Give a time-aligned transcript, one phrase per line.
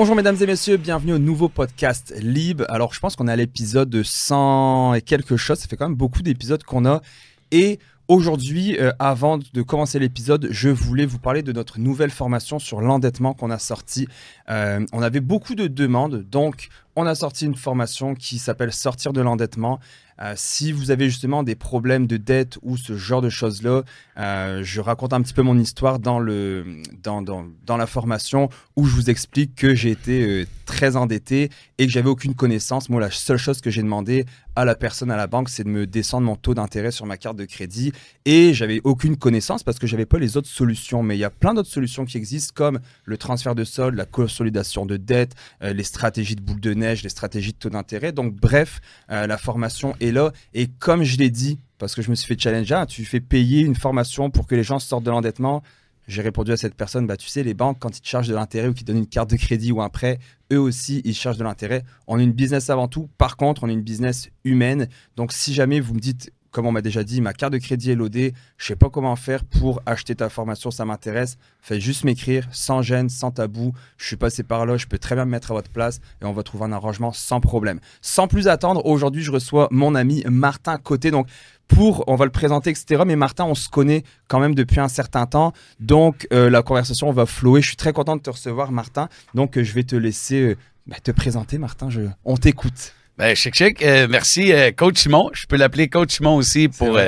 [0.00, 2.64] Bonjour mesdames et messieurs, bienvenue au nouveau podcast Libre.
[2.70, 5.90] Alors je pense qu'on est à l'épisode de 100 et quelque chose, ça fait quand
[5.90, 7.02] même beaucoup d'épisodes qu'on a.
[7.50, 7.78] Et
[8.08, 12.80] aujourd'hui, euh, avant de commencer l'épisode, je voulais vous parler de notre nouvelle formation sur
[12.80, 14.08] l'endettement qu'on a sorti.
[14.48, 19.12] Euh, on avait beaucoup de demandes, donc on a sorti une formation qui s'appelle Sortir
[19.12, 19.80] de l'endettement.
[20.22, 23.82] Euh, si vous avez justement des problèmes de dette ou ce genre de choses-là,
[24.18, 29.54] euh, je raconte un petit peu mon histoire dans, la formation où je vous explique
[29.54, 31.48] que j'ai été euh, très endetté
[31.78, 32.90] et que j'avais aucune connaissance.
[32.90, 34.26] Moi, la seule chose que j'ai demandé
[34.56, 37.16] à la personne à la banque, c'est de me descendre mon taux d'intérêt sur ma
[37.16, 37.92] carte de crédit
[38.26, 41.02] et j'avais aucune connaissance parce que j'avais pas les autres solutions.
[41.02, 44.04] Mais il y a plein d'autres solutions qui existent comme le transfert de solde, la
[44.04, 48.12] consolidation de dette, les stratégies de boule de les stratégies de taux d'intérêt.
[48.12, 50.32] Donc, bref, la formation est là.
[50.54, 53.20] Et comme je l'ai dit, parce que je me suis fait challenger, ah, tu fais
[53.20, 55.62] payer une formation pour que les gens sortent de l'endettement.
[56.08, 58.34] J'ai répondu à cette personne, bah, tu sais, les banques, quand ils te chargent de
[58.34, 60.18] l'intérêt ou qu'ils donnent une carte de crédit ou un prêt,
[60.52, 61.84] eux aussi, ils chargent de l'intérêt.
[62.06, 63.08] On est une business avant tout.
[63.16, 64.88] Par contre, on est une business humaine.
[65.16, 67.90] Donc, si jamais vous me dites, comme on m'a déjà dit, ma carte de crédit
[67.90, 71.38] est loadée, je sais pas comment faire pour acheter ta formation, ça m'intéresse.
[71.60, 73.72] Faites juste m'écrire, sans gêne, sans tabou.
[73.98, 76.24] Je suis passé par là, je peux très bien me mettre à votre place et
[76.24, 77.80] on va trouver un arrangement sans problème.
[78.02, 81.10] Sans plus attendre, aujourd'hui, je reçois mon ami Martin Côté.
[81.10, 81.28] Donc,
[81.68, 83.04] pour, on va le présenter, etc.
[83.06, 85.52] Mais Martin, on se connaît quand même depuis un certain temps.
[85.78, 87.62] Donc, euh, la conversation va flower.
[87.62, 89.08] Je suis très content de te recevoir, Martin.
[89.34, 91.88] Donc, euh, je vais te laisser euh, bah, te présenter, Martin.
[91.88, 92.02] Je...
[92.24, 92.94] On t'écoute.
[93.20, 93.84] Ben, chic, chic.
[94.08, 95.28] merci, Coach Simon.
[95.34, 96.98] Je peux l'appeler Coach Simon aussi pour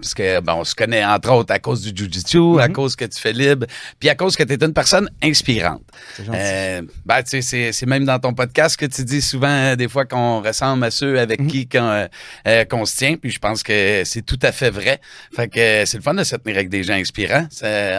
[0.00, 3.04] parce que ben, on se connaît entre autres à cause du jujitsu, à cause que
[3.04, 3.66] tu fais libre,
[3.98, 5.82] puis à cause que tu es une personne inspirante.
[6.28, 9.88] Euh, ben, tu sais, c'est même dans ton podcast que tu dis souvent euh, des
[9.88, 12.08] fois qu'on ressemble à ceux avec qui qu'on
[12.46, 15.00] euh, qu'on se tient, puis je pense que c'est tout à fait vrai.
[15.34, 17.46] Fait que c'est le fun de se tenir avec des gens inspirants.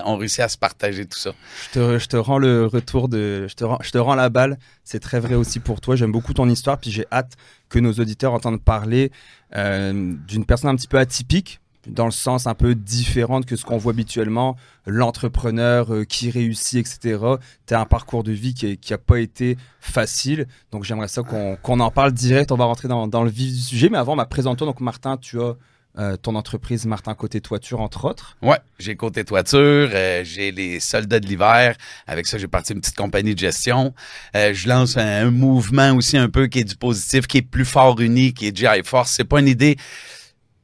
[0.05, 1.31] on réussit à se partager tout ça.
[1.67, 4.29] Je te, je te rends le retour de, je te rends, je te rends la
[4.29, 4.57] balle.
[4.83, 5.95] C'est très vrai aussi pour toi.
[5.95, 7.33] J'aime beaucoup ton histoire, puis j'ai hâte
[7.69, 9.11] que nos auditeurs entendent parler
[9.53, 13.77] d'une personne un petit peu atypique dans le sens un peu différent que ce qu'on
[13.77, 14.55] voit habituellement,
[14.85, 17.19] l'entrepreneur euh, qui réussit, etc.
[17.65, 20.47] Tu as un parcours de vie qui n'a pas été facile.
[20.71, 22.51] Donc j'aimerais ça qu'on en parle direct.
[22.51, 23.89] On va rentrer dans, le vif du sujet.
[23.89, 25.55] Mais avant, ma présentation, donc Martin, tu as
[25.97, 28.37] euh, ton entreprise Martin Côté Toiture, entre autres.
[28.41, 31.75] Ouais, j'ai Côté Toiture, euh, j'ai les soldats de l'hiver.
[32.07, 33.93] Avec ça, j'ai parti une petite compagnie de gestion.
[34.33, 37.65] je lance un, un, mouvement aussi un peu qui est du positif, qui est plus
[37.65, 39.11] fort uni, qui est GI Force.
[39.11, 39.77] C'est pas une idée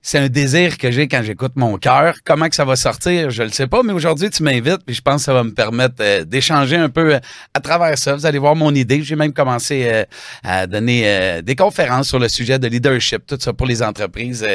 [0.07, 2.15] c'est un désir que j'ai quand j'écoute mon cœur.
[2.23, 5.01] Comment que ça va sortir, je le sais pas, mais aujourd'hui tu m'invites puis je
[5.01, 7.19] pense que ça va me permettre euh, d'échanger un peu euh,
[7.53, 8.15] à travers ça.
[8.15, 9.03] Vous allez voir mon idée.
[9.03, 10.05] J'ai même commencé euh,
[10.45, 14.47] à donner des conférences sur le sujet de leadership, tout ça pour les entreprises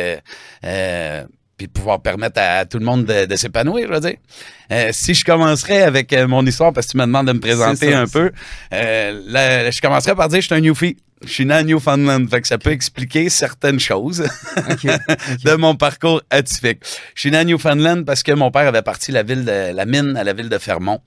[1.58, 4.92] puis pouvoir permettre à, tout le monde de, s'épanouir, je veux dire.
[4.92, 8.06] si je commencerais avec mon histoire, parce que tu me demandes de me présenter un
[8.06, 8.32] peu,
[8.72, 10.96] je commencerais par dire que je suis un newfie.
[11.24, 14.24] Je suis né à Newfoundland, fait que ça peut expliquer certaines choses
[15.44, 16.80] de mon parcours atypique.
[17.14, 19.86] Je suis né à Newfoundland parce que mon père avait parti la ville de la
[19.86, 21.00] mine à la ville de Fermont.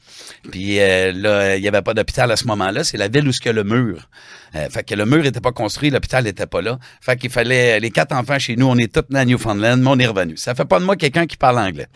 [0.52, 2.84] Puis euh, là, il n'y avait pas d'hôpital à ce moment-là.
[2.84, 4.10] C'est la ville où ce que le mur.
[4.56, 6.80] Euh, fait que le mur était pas construit, l'hôpital n'était pas là.
[7.02, 9.90] Fait qu'il fallait les quatre enfants chez nous, on est tous nés à Newfoundland, mais
[9.90, 10.38] on est revenu.
[10.38, 11.88] Ça fait pas de moi quelqu'un qui parle anglais.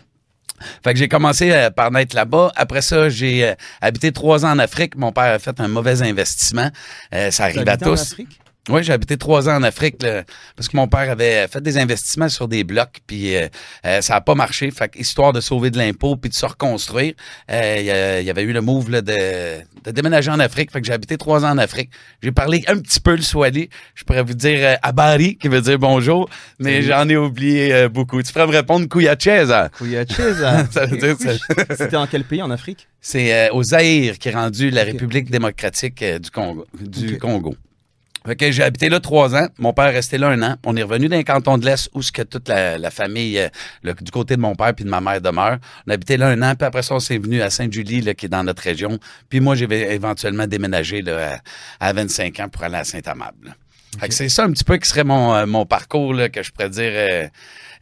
[0.84, 2.52] Fait que j'ai commencé euh, par naître là-bas.
[2.56, 4.96] Après ça, j'ai euh, habité trois ans en Afrique.
[4.96, 6.70] Mon père a fait un mauvais investissement.
[7.14, 7.88] Euh, ça arrive à tous.
[7.88, 8.40] En Afrique?
[8.70, 9.98] Oui, j'ai habité trois ans en Afrique
[10.56, 13.48] parce que mon père avait fait des investissements sur des blocs, puis euh,
[13.86, 14.70] euh, ça n'a pas marché.
[14.70, 17.14] Fait histoire de sauver de l'impôt puis de se reconstruire,
[17.52, 20.72] euh, il y, avait eu le move de, de, déménager en Afrique.
[20.72, 21.90] Fait que j'ai habité trois ans en Afrique.
[22.22, 23.70] J'ai parlé un petit peu le swahili.
[23.96, 28.22] Je pourrais vous dire abari, qui veut dire bonjour, mais j'en ai oublié beaucoup.
[28.22, 29.70] Tu pourrais me répondre Kuyacheza.
[29.70, 30.68] Kuyacheza.
[30.72, 31.16] ça veut dire
[31.76, 32.88] C'était en quel pays en Afrique?
[33.02, 36.68] C'est au Zaïre, qui est rendu la République démocratique du Congo.
[36.80, 37.56] Du Congo.
[38.30, 39.48] Fait que j'ai habité là trois ans.
[39.58, 40.56] Mon père est resté là un an.
[40.64, 43.94] On est revenu dans le canton de l'Est où ce que toute la, famille euh,
[44.00, 45.58] du côté de mon père puis de ma mère demeure.
[45.88, 48.14] On a habité là un an, puis après ça, on s'est venu à Sainte-Julie, là,
[48.14, 49.00] qui est dans notre région.
[49.30, 49.66] Puis moi, j'ai
[49.96, 51.40] éventuellement déménagé là,
[51.80, 53.56] à, 25 ans pour aller à Saint-Amable.
[54.00, 56.44] Fait que c'est ça un petit peu qui serait mon, euh, mon parcours, là, que
[56.44, 56.92] je pourrais dire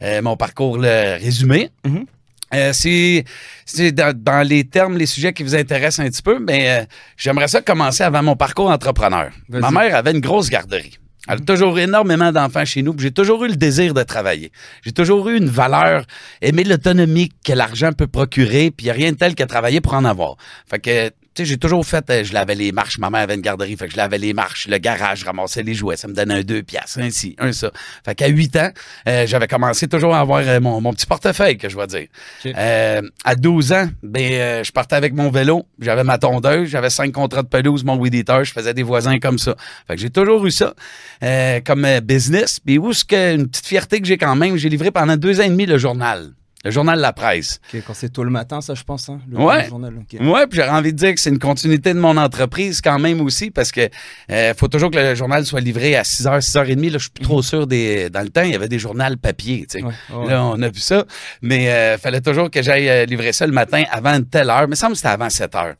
[0.00, 1.70] euh, mon parcours résumé.
[1.84, 2.06] Mm-hmm.
[2.54, 6.84] Euh, c'est dans, les termes, les sujets qui vous intéressent un petit peu, mais euh,
[7.16, 9.30] j'aimerais ça commencer avant mon parcours entrepreneur.
[9.48, 10.98] Ma mère avait une grosse garderie.
[11.28, 12.94] Elle a toujours eu énormément d'enfants chez nous.
[12.98, 14.50] J'ai toujours eu le désir de travailler.
[14.82, 16.04] J'ai toujours eu une valeur,
[16.40, 19.82] aimer l'autonomie que l'argent peut procurer, puis il n'y a rien de tel que travailler
[19.82, 20.36] pour en avoir.
[20.70, 22.98] Fait que sais, j'ai toujours fait, euh, je lavais les marches.
[22.98, 25.62] Ma mère avait une garderie, fait que je lavais les marches, le garage, je ramassais
[25.62, 25.96] les jouets.
[25.96, 27.70] Ça me donnait un deux piastres, un ci, un ça.
[28.04, 28.70] Fait qu'à 8 ans,
[29.08, 32.06] euh, j'avais commencé toujours à avoir euh, mon, mon petit portefeuille, que je vais dire.
[32.46, 37.12] Euh, à 12 ans, ben, je partais avec mon vélo, j'avais ma tondeuse, j'avais cinq
[37.12, 39.54] contrats de pelouse, mon weed eater, je faisais des voisins comme ça.
[39.86, 40.74] Fait que j'ai toujours eu ça
[41.22, 42.60] euh, comme business.
[42.60, 45.40] Puis où ce que une petite fierté que j'ai quand même, j'ai livré pendant deux
[45.40, 46.30] ans et demi le journal.
[46.64, 47.60] Le journal La Presse.
[47.86, 49.68] Quand c'est tôt le matin, ça, je pense, hein, le Ouais.
[49.68, 49.94] journal.
[49.96, 50.20] ok.
[50.20, 53.20] Ouais, puis j'aurais envie de dire que c'est une continuité de mon entreprise quand même
[53.20, 53.88] aussi parce que
[54.32, 56.90] euh, faut toujours que le journal soit livré à 6h, 6h30.
[56.90, 59.04] Là, je suis plus trop sûr des dans le temps, il y avait des journaux
[59.22, 59.84] papier, tu sais.
[59.84, 60.28] Ouais, ouais.
[60.30, 61.04] Là, on a vu ça,
[61.42, 64.66] mais euh, fallait toujours que j'aille euh, livrer ça le matin avant une telle heure.
[64.68, 65.74] Mais ça me semble que c'était avant 7 heures.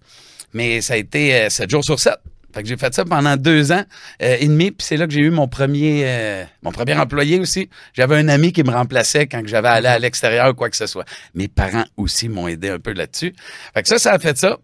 [0.55, 2.15] Mais ça a été euh, 7 jours sur 7.
[2.59, 3.85] Fait que j'ai fait ça pendant deux ans
[4.21, 7.39] euh, et demi, puis c'est là que j'ai eu mon premier euh, mon premier employé
[7.39, 7.71] aussi.
[7.93, 10.89] J'avais un ami qui me remplaçait quand j'avais allé à l'extérieur ou quoi que ce
[10.89, 11.05] soit.
[11.35, 13.33] Mes parents aussi m'ont aidé un peu là-dessus.
[13.75, 14.59] Fait que ça, ça a fait ça.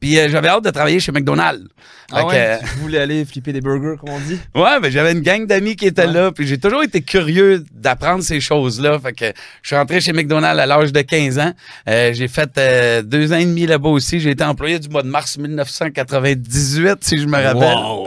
[0.00, 1.66] Puis euh, j'avais hâte de travailler chez McDonald's.
[2.14, 4.38] Ah que, ouais, euh, tu voulais aller flipper des burgers, comme on dit?
[4.54, 6.12] Ouais, ben j'avais une gang d'amis qui étaient Ouais.
[6.12, 8.98] là, puis j'ai toujours été curieux d'apprendre ces choses-là.
[8.98, 9.24] Fait que
[9.62, 11.52] je suis rentré chez McDonald's à l'âge de 15 ans.
[11.88, 14.20] Euh, j'ai fait euh, deux ans et demi là-bas aussi.
[14.20, 17.76] J'ai été employé du mois de mars 1998, si je me rappelle.
[17.78, 18.06] Wow.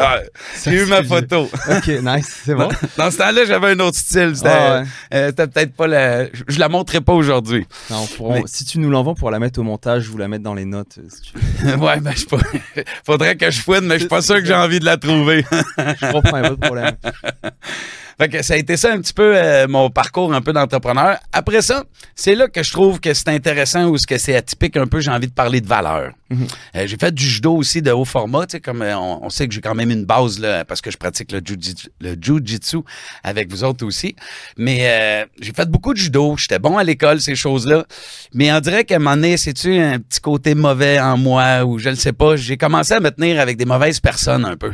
[0.66, 1.50] J'ai eu ma photo.
[1.70, 2.70] Ok, nice, c'est bon.
[2.98, 4.34] Dans ce temps-là, j'avais un autre style.
[4.36, 4.88] C'était Ah ouais.
[5.14, 6.26] euh, peut-être pas la...
[6.26, 7.66] Je, la montrerai pas aujourd'hui.
[7.90, 10.28] Non, pour- Mais- Si tu nous l'envoies pour la mettre au montage, je vous la
[10.28, 10.98] mettre dans les notes.
[11.00, 11.34] euh, si tu-
[11.80, 12.38] ouais, ben je pas.
[13.06, 15.46] Faudrait que je fouine, mais je suis pas sûr que j'ai envie de la trouver.
[15.78, 16.96] Je comprends, pas de problème.
[18.18, 21.18] Fait que ça a été ça un petit peu euh, mon parcours un peu d'entrepreneur.
[21.34, 21.84] Après ça,
[22.16, 25.02] c'est là que je trouve que c'est intéressant ou ce que c'est atypique un peu,
[25.02, 26.12] j'ai envie de parler de valeur.
[26.30, 26.48] Mhm.
[26.76, 29.30] Euh, j'ai fait du judo aussi de haut format, tu sais, comme euh, on, on
[29.30, 32.16] sait que j'ai quand même une base là, parce que je pratique le jiu-jitsu, le
[32.20, 32.78] jiu-jitsu
[33.24, 34.16] avec vous autres aussi.
[34.58, 37.86] Mais euh, j'ai fait beaucoup de judo, j'étais bon à l'école, ces choses-là.
[38.34, 41.78] Mais on dirait qu'à un moment donné, c'est-tu un petit côté mauvais en moi ou
[41.78, 44.72] je ne sais pas, j'ai commencé à me tenir avec des mauvaises personnes un peu.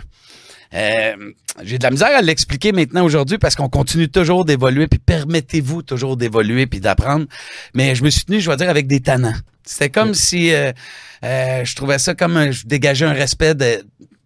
[0.74, 1.14] Euh,
[1.64, 5.82] j'ai de la misère à l'expliquer maintenant aujourd'hui parce qu'on continue toujours d'évoluer, puis permettez-vous
[5.82, 7.26] toujours d'évoluer puis d'apprendre.
[7.74, 9.34] Mais je me suis tenu, je vais dire, avec des tannants.
[9.66, 10.72] C'était comme si euh,
[11.24, 13.84] euh, je trouvais ça comme un- je dégageais un respect de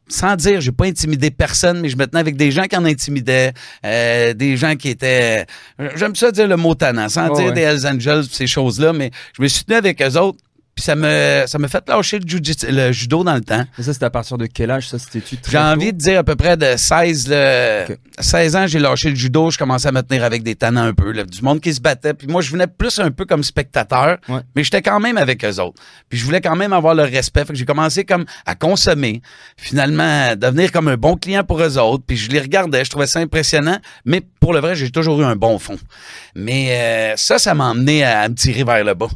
[0.08, 2.86] sans dire, j'ai pas intimidé personne, mais je me tenais avec des gens qui en
[2.86, 3.54] intimidaient,
[3.84, 5.48] euh, des gens qui étaient,
[5.96, 7.54] j'aime ça dire le mot tannant, sans Oh, dire ouais.
[7.54, 10.38] des Hells Angels, ces choses-là, mais je me suis tenu avec eux autres,
[10.76, 13.64] puis ça me, ça me fait lâcher le, judo dans le temps.
[13.78, 16.24] Mais ça, c'était à partir de quel âge Ça, c'était-tu J'ai envie de dire à
[16.26, 17.98] peu près de 16, le, Ok.
[18.20, 20.94] 16 ans, j'ai lâché le judo, je commençais à me tenir avec des tannants un
[20.94, 22.14] peu, là, du monde qui se battait.
[22.14, 24.42] Puis moi, je venais plus un peu comme spectateur, Ouais.
[24.56, 25.82] mais j'étais quand même avec eux autres.
[26.10, 27.46] Puis je voulais quand même avoir le respect.
[27.46, 29.22] Fait que j'ai commencé comme à consommer,
[29.56, 32.04] finalement à devenir comme un bon client pour eux autres.
[32.06, 33.80] Puis je les regardais, je trouvais ça impressionnant.
[34.04, 35.78] Mais pour le vrai, j'ai toujours eu un bon fond.
[36.36, 39.08] Mais euh, ça, ça m'a emmené à, à me tirer vers le bas.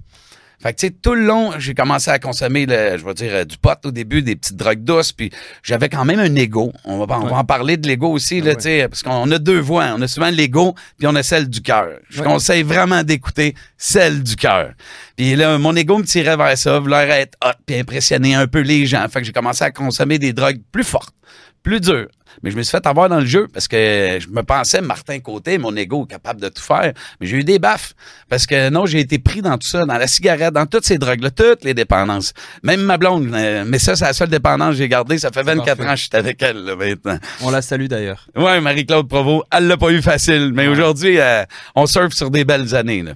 [0.62, 3.32] Fait que, tu sais, tout le long, j'ai commencé à consommer, le, je vais dire,
[3.34, 5.32] euh, du pot au début, des petites drogues douces, puis
[5.64, 6.74] j'avais quand même un ego.
[6.84, 8.56] On va, on va en parler de l'ego aussi, Ah là, ouais.
[8.58, 9.86] tu sais, parce qu'on a deux voix.
[9.96, 11.88] On a souvent l'ego, puis on a celle du cœur.
[12.10, 12.28] Je Ouais.
[12.28, 14.74] conseille vraiment d'écouter celle du cœur.
[15.16, 18.60] Puis là, mon ego me tirait vers ça, vouloir être hot, puis impressionner un peu
[18.60, 19.08] les gens.
[19.10, 21.16] Fait que j'ai commencé à consommer des drogues plus fortes,
[21.64, 22.08] plus dures.
[22.44, 25.20] Mais je me suis fait avoir dans le jeu parce que je me pensais Martin
[25.20, 26.94] Côté, mon ego capable de tout faire.
[27.20, 27.94] Mais j'ai eu des baffes.
[28.30, 30.98] Parce que non, j'ai été pris dans tout ça, dans la cigarette, dans toutes ces
[30.98, 32.34] drogues-là, toutes les dépendances.
[32.64, 35.18] Même ma blonde, euh, mais ça, c'est la seule dépendance que j'ai gardée.
[35.18, 35.84] Ça fait 24 Parfait.
[35.84, 37.18] ans que je suis avec elle, là, maintenant.
[37.42, 38.28] On la salue d'ailleurs.
[38.36, 40.52] Ouais, Marie-Claude Provo, elle l'a pas eu facile.
[40.54, 40.74] Mais Ouais.
[40.74, 41.44] aujourd'hui, euh,
[41.76, 43.14] on surfe sur des belles années, là.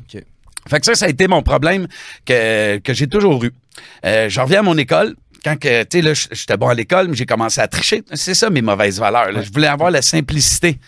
[0.70, 1.88] Fait que ça, ça a été mon problème
[2.26, 3.52] que, que j'ai toujours eu.
[4.06, 5.16] Euh, je reviens à mon école.
[5.44, 8.02] Quand que, tu sais, là, j'étais bon à l'école, mais j'ai commencé à tricher.
[8.14, 9.32] C'est ça mes mauvaises valeurs.
[9.32, 9.42] là.
[9.42, 10.80] Je voulais avoir la simplicité.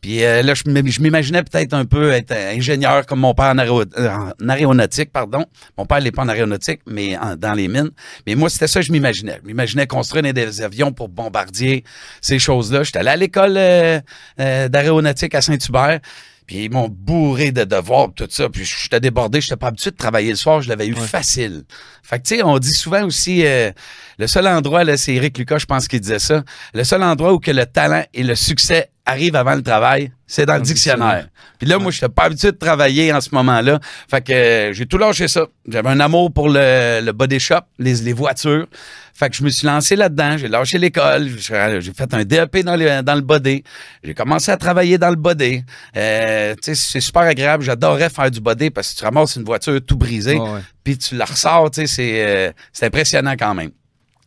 [0.00, 3.46] Puis euh, là, je m'im- je m'imaginais peut-être un peu être ingénieur comme mon père
[3.46, 5.46] en, aéro- en aéronautique, pardon.
[5.78, 7.90] Mon père n'est pas en aéronautique, mais en- dans les mines.
[8.26, 9.38] Mais moi, c'était ça que je m'imaginais.
[9.42, 11.84] Je m'imaginais construire des avions pour bombardier
[12.20, 12.82] ces choses-là.
[12.82, 13.98] J'étais allé à l'école euh,
[14.40, 16.00] euh, d'aéronautique à Saint-Hubert.
[16.46, 18.48] Puis ils m'ont bourré de devoirs, tout ça.
[18.50, 21.00] Puis j'étais débordé, j'étais pas habitué de travailler le soir, je l'avais eu Ouais.
[21.06, 21.64] facile.
[22.02, 23.72] Fait que tu sais, on dit souvent aussi, euh,
[24.18, 27.32] le seul endroit, là, c'est Eric Lucas, je pense qu'il disait ça, le seul endroit
[27.32, 31.28] où que le talent et le succès arrivent avant le travail, c'est dans le dictionnaire.
[31.58, 33.78] Puis là, moi, j'étais pas habitué de travailler en ce moment-là.
[34.10, 35.46] Fait que euh, j'ai tout lâché ça.
[35.68, 38.66] J'avais un amour pour le, le body shop, les, les voitures.
[39.12, 40.36] Fait que je me suis lancé là-dedans.
[40.38, 41.28] J'ai lâché l'école.
[41.38, 43.62] J'ai fait un DEP dans le, dans le body.
[44.02, 45.62] J'ai commencé à travailler dans le body.
[45.96, 47.62] Euh, tu sais, c'est super agréable.
[47.62, 50.60] J'adorais faire du body parce que tu ramasses une voiture tout brisée, ouais.
[50.82, 51.70] puis tu la ressors.
[51.70, 53.70] Tu sais, c'est euh, c'est impressionnant quand même.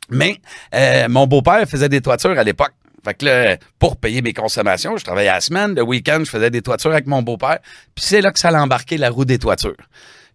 [0.09, 0.39] Mais
[0.73, 2.73] euh, mon beau-père faisait des toitures à l'époque.
[3.07, 6.29] Fait que là, pour payer mes consommations, je travaillais à la semaine, le week-end, je
[6.29, 7.59] faisais des toitures avec mon beau-père.
[7.95, 9.77] Puis c'est là que ça allait embarquer la roue des toitures.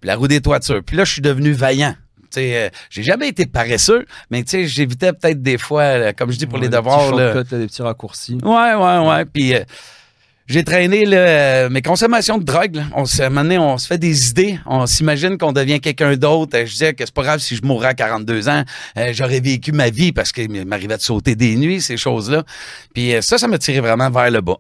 [0.01, 0.83] Puis la roue des toitures.
[0.83, 1.95] Puis là, je suis devenu vaillant.
[2.31, 6.33] sais, euh, j'ai jamais été paresseux, mais tu sais, j'évitais peut-être des fois, euh, comme
[6.33, 8.39] je dis pour Ouais, les des devoirs, petits shortcuts, là, des petits raccourcis.
[8.43, 9.25] Ouais, ouais, ouais.
[9.27, 9.65] Puis euh,
[10.47, 12.77] j'ai traîné là, euh, mes consommations de drogue.
[12.77, 12.85] Là.
[12.95, 14.59] On se, à un moment donné, on se fait des idées.
[14.67, 16.59] On s'imagine qu'on devient quelqu'un d'autre.
[16.59, 18.65] Je disais que c'est pas grave si je mourrais à 42 ans.
[18.99, 22.43] Euh, J'aurais vécu ma vie parce qu'il m'arrivait de sauter des nuits, ces choses-là.
[22.95, 24.57] Puis euh, ça, ça m'a tiré vraiment vers le bas.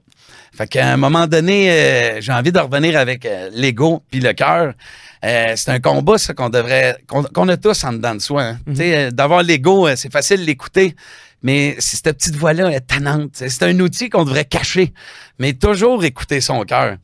[0.55, 4.33] Fait qu'à un moment donné, euh, j'ai envie de revenir avec euh, l'ego puis le
[4.35, 4.75] cœur.
[5.25, 8.43] Euh, c'est un combat, ça, qu'on devrait, qu'on a tous en dedans de soi.
[8.43, 8.59] hein.
[8.79, 10.95] Euh, d'avoir l'ego, c'est facile de l'écouter.
[11.43, 14.93] Mais si cette petite voix-là est tannante, c'est c'est un outil qu'on devrait cacher,
[15.39, 16.97] mais toujours écouter son cœur.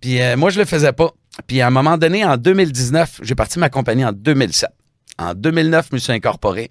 [0.00, 1.10] Puis euh, moi, je le faisais pas.
[1.46, 4.68] Puis à un moment donné, en 2019, j'ai parti ma compagnie en 2007.
[5.18, 6.70] En 2009, je me suis incorporé.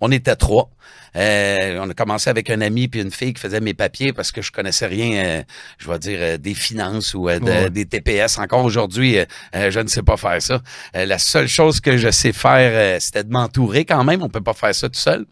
[0.00, 0.70] On était trois.
[1.14, 4.32] Euh, on a commencé avec un ami puis une fille qui faisait mes papiers parce
[4.32, 5.42] que je connaissais rien, euh,
[5.78, 7.70] je vais dire, euh, des finances ou euh, de- Ouais.
[7.70, 8.38] des TPS.
[8.38, 10.60] Encore aujourd'hui, euh, euh, je ne sais pas faire ça.
[10.96, 14.22] Euh, la seule chose que je sais faire, euh, c'était de m'entourer quand même.
[14.22, 15.26] On peut pas faire ça tout seul.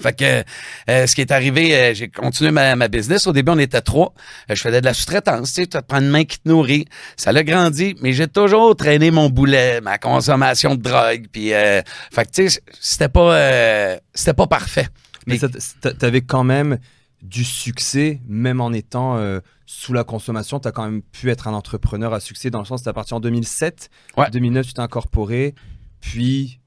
[0.00, 0.44] Fait que
[0.90, 3.26] euh, ce qui est arrivé, euh, j'ai continué ma, ma business.
[3.26, 4.14] Au début, on était trois.
[4.50, 6.48] Euh, je faisais de la sous-traitance, tu sais, tu te prends une main qui te
[6.48, 6.86] nourrit.
[7.16, 11.26] Ça l'a grandi, mais j'ai toujours traîné mon boulet, ma consommation de drogue.
[11.32, 14.88] Puis, euh, fait que tu sais, c'était pas, euh, c'était pas parfait.
[15.26, 16.78] Mais Mais- tu avais quand même
[17.22, 20.58] du succès, même en étant euh, sous la consommation.
[20.58, 22.94] Tu as quand même pu être un entrepreneur à succès dans le sens que tu
[22.94, 23.90] parti en 2007.
[24.16, 24.30] Ouais.
[24.30, 25.54] 2009, tu t'es incorporé.
[26.00, 26.59] Puis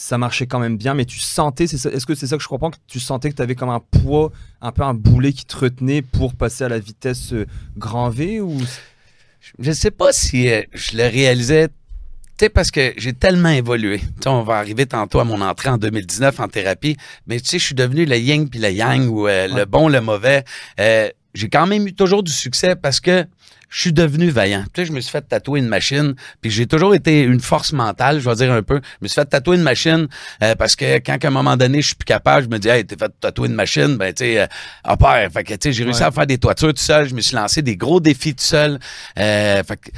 [0.00, 2.70] ça marchait quand même bien, mais tu sentais, est-ce que c'est ça que je comprends,
[2.70, 5.56] que tu sentais que tu avais comme un poids, un peu un boulet qui te
[5.56, 8.56] retenait pour passer à la vitesse euh, grand V ou
[9.58, 11.66] je sais pas si euh, je le réalisais.
[11.68, 13.98] Tu sais, parce que j'ai tellement évolué.
[13.98, 17.48] Tu sais, on va arriver tantôt à mon entrée en 2019 en thérapie, mais tu
[17.48, 20.44] sais, je suis devenu le yin puis le yang ou euh, le bon, le mauvais.
[20.78, 23.26] Euh, j'ai quand même eu toujours du succès parce que
[23.68, 24.64] je suis devenu vaillant.
[24.72, 27.72] Tu sais, je me suis fait tatouer une machine, puis j'ai toujours été une force
[27.72, 28.76] mentale, je vais dire un peu.
[28.82, 30.08] Je me suis fait tatouer une machine
[30.42, 32.68] euh, parce que quand à un moment donné, je suis plus capable, je me dis,
[32.68, 34.46] hey, t'es fait tatouer une machine, ben tu sais, euh,
[34.84, 35.16] à part.
[35.32, 36.06] Fait que tu sais, j'ai réussi Ouais.
[36.06, 38.78] à faire des toitures tout seul, je me suis lancé des gros défis tout seul.
[39.18, 39.90] Euh, fait que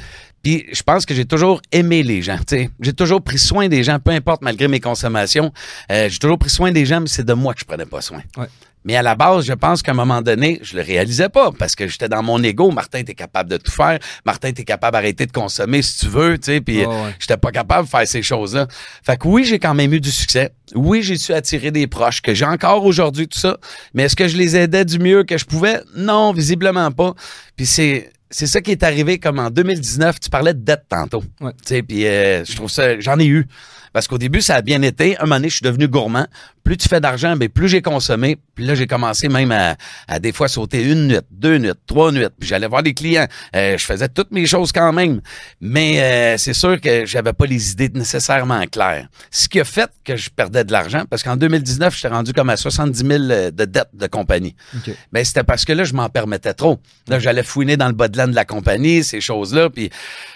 [0.43, 2.37] puis je pense que j'ai toujours aimé les gens.
[2.39, 2.69] tu sais.
[2.79, 5.53] J'ai toujours pris soin des gens, peu importe malgré mes consommations.
[5.91, 8.01] Euh, j'ai toujours pris soin des gens, mais c'est de moi que je prenais pas
[8.01, 8.23] soin.
[8.37, 8.47] Ouais.
[8.83, 11.75] Mais à la base, je pense qu'à un moment donné, je le réalisais pas parce
[11.75, 12.71] que j'étais dans mon ego.
[12.71, 13.99] Martin, t'es capable de tout faire.
[14.25, 16.61] Martin, t'es capable d'arrêter de consommer si tu veux, tu sais.
[16.61, 17.15] Puis ouais.
[17.19, 18.67] j'étais pas capable de faire ces choses-là.
[19.03, 20.51] Fait que oui, j'ai quand même eu du succès.
[20.73, 23.57] Oui, j'ai su attirer des proches que j'ai encore aujourd'hui, tout ça.
[23.93, 25.81] Mais est-ce que je les aidais du mieux que je pouvais?
[25.95, 27.13] Non, visiblement pas.
[27.55, 30.19] Puis c'est c'est ça qui est arrivé comme en 2019.
[30.19, 31.23] Tu parlais de dette tantôt.
[31.41, 31.51] Ouais.
[31.51, 33.45] Tu sais, puis euh, je trouve ça, j'en ai eu.
[33.93, 35.17] Parce qu'au début, ça a bien été.
[35.17, 36.27] Un moment donné, je suis devenu gourmand.
[36.63, 38.37] Plus tu fais d'argent, ben plus j'ai consommé.
[38.55, 39.75] Puis là, j'ai commencé même à,
[40.07, 42.25] à des fois sauter une nuit, deux nuits, trois nuits.
[42.39, 43.27] Puis j'allais voir des clients.
[43.55, 45.21] Euh, je faisais toutes mes choses quand même.
[45.59, 49.07] Mais euh, c'est sûr que j'avais pas les idées nécessairement claires.
[49.31, 52.49] Ce qui a fait que je perdais de l'argent, parce qu'en 2019, j'étais rendu comme
[52.49, 53.19] à 70 000
[53.51, 54.55] de dette de compagnie.
[54.75, 54.93] Ok.
[55.11, 56.79] Ben, c'était parce que là, je m'en permettais trop.
[57.07, 59.69] Là, j'allais fouiner dans le bas de laine de la compagnie, ces choses-là.
[59.69, 59.89] Puis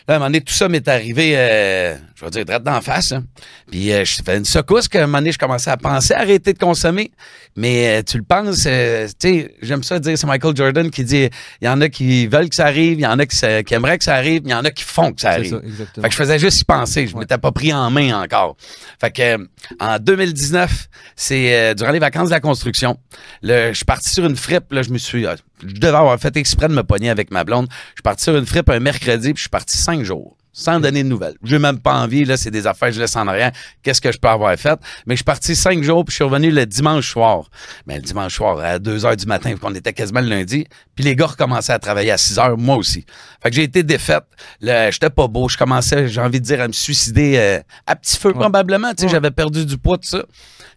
[0.07, 2.81] là, à un moment donné, tout ça m'est arrivé, euh, je vais dire, direct d'en
[2.81, 3.11] face.
[3.11, 3.23] hein.
[3.69, 6.53] Puis euh, je fais une secousse qu'à un moment donné, je commençais à penser arrêter
[6.53, 7.11] de consommer.
[7.57, 11.05] Mais euh, tu le penses, euh, tu sais, j'aime ça dire, c'est Michael Jordan qui
[11.05, 11.29] dit,
[11.61, 13.63] il y en a qui veulent que ça arrive, il y en a qui, ça-
[13.63, 15.51] qui aimeraient que ça arrive, il y en a qui font que ça arrive.
[15.51, 16.03] ça, exactement.
[16.03, 17.07] Fait que je faisais juste y penser.
[17.07, 17.21] Je Ouais.
[17.21, 18.57] m'étais pas pris en main encore.
[18.99, 19.45] Fait que euh,
[19.79, 22.97] en 2019, c'est euh, durant les vacances de la construction.
[23.41, 24.71] Le, je suis parti sur une fripe.
[24.73, 25.25] Là, je me suis.
[25.25, 27.67] euh, je devais avoir fait exprès de me pogner avec ma blonde.
[27.71, 30.34] Je suis parti sur une fripe un mercredi, puis je suis parti cinq jours.
[30.57, 31.35] Sans donner de nouvelles.
[31.43, 33.51] J'ai même pas envie, là, c'est des affaires, je laisse en arrière.
[33.83, 34.79] Qu'est-ce que je peux avoir fait?
[35.05, 37.49] Mais je suis parti cinq jours, puis je suis revenu le dimanche soir.
[37.85, 40.65] Mais le dimanche soir, à 2 heures du matin, qu'on était quasiment le lundi.
[40.95, 43.05] Puis les gars recommençaient à travailler à 6 heures, moi aussi.
[43.43, 44.23] Fait que j'ai été défaite.
[44.61, 45.49] J'étais pas beau.
[45.49, 48.91] Je commençais, j'ai envie de dire, à me suicider euh, à petit feu, probablement.
[48.91, 49.11] Tu sais, Ouais.
[49.11, 50.23] j'avais perdu du poids, tout ça.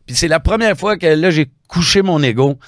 [0.07, 2.59] Puis c'est la première fois que là, j'ai couché mon ego.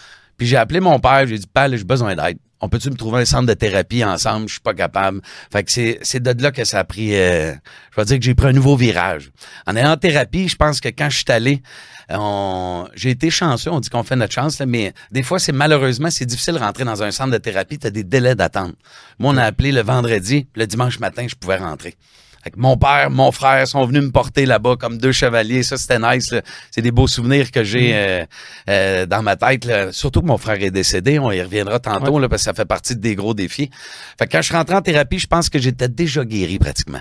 [0.41, 2.39] Puis j'ai appelé mon père, j'ai dit, Père, j'ai besoin d'aide.
[2.63, 4.49] On peut-tu me trouver un centre de thérapie ensemble?
[4.49, 5.21] Je suis pas capable.
[5.53, 7.53] Fait que c'est, c'est de là que ça a pris, euh,
[7.91, 9.33] je vais dire que j'ai pris un nouveau virage.
[9.67, 11.61] En allant en thérapie, je pense que quand je suis allé,
[12.09, 15.53] on- j'ai été chanceux, on dit qu'on fait notre chance, là, mais des fois, c'est
[15.53, 18.73] malheureusement, c'est difficile de rentrer dans un centre de thérapie, tu as des délais d'attente.
[19.19, 21.97] Moi, on a appelé le vendredi, le dimanche matin, je pouvais rentrer.
[22.43, 25.63] Fait que mon père, mon frère sont venus me porter là-bas comme deux chevaliers.
[25.63, 26.35] Ça, c'était nice.
[26.71, 28.25] C'est des beaux souvenirs que j'ai euh,
[28.69, 29.65] euh, dans ma tête.
[29.67, 29.93] là.
[29.93, 31.19] Surtout que mon frère est décédé.
[31.19, 33.71] On y reviendra tantôt là, parce que ça fait partie des gros défis.
[34.19, 37.01] Fait que quand je suis rentré en thérapie, je pense que j'étais déjà guéri pratiquement.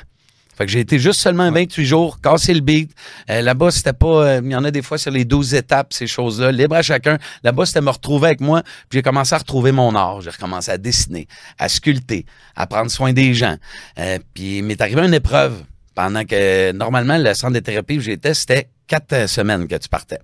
[0.59, 2.91] Fait que j'ai été juste seulement 28 jours, cassé le beat.
[3.29, 4.25] Euh, là-bas, c'était pas...
[4.25, 6.51] euh, Il y en a des fois sur les 12 étapes, ces choses-là.
[6.51, 7.17] Libre à chacun.
[7.45, 8.61] Là-bas, c'était me retrouver avec moi.
[8.89, 10.19] Puis j'ai commencé à retrouver mon art.
[10.19, 12.25] J'ai recommencé à dessiner, à sculpter,
[12.57, 13.55] à prendre soin des gens.
[13.99, 15.63] Euh, puis il m'est arrivé une épreuve.
[15.95, 19.87] pendant que normalement, le centre de thérapie où j'étais, c'était quatre euh, semaines que tu
[19.87, 20.19] partais.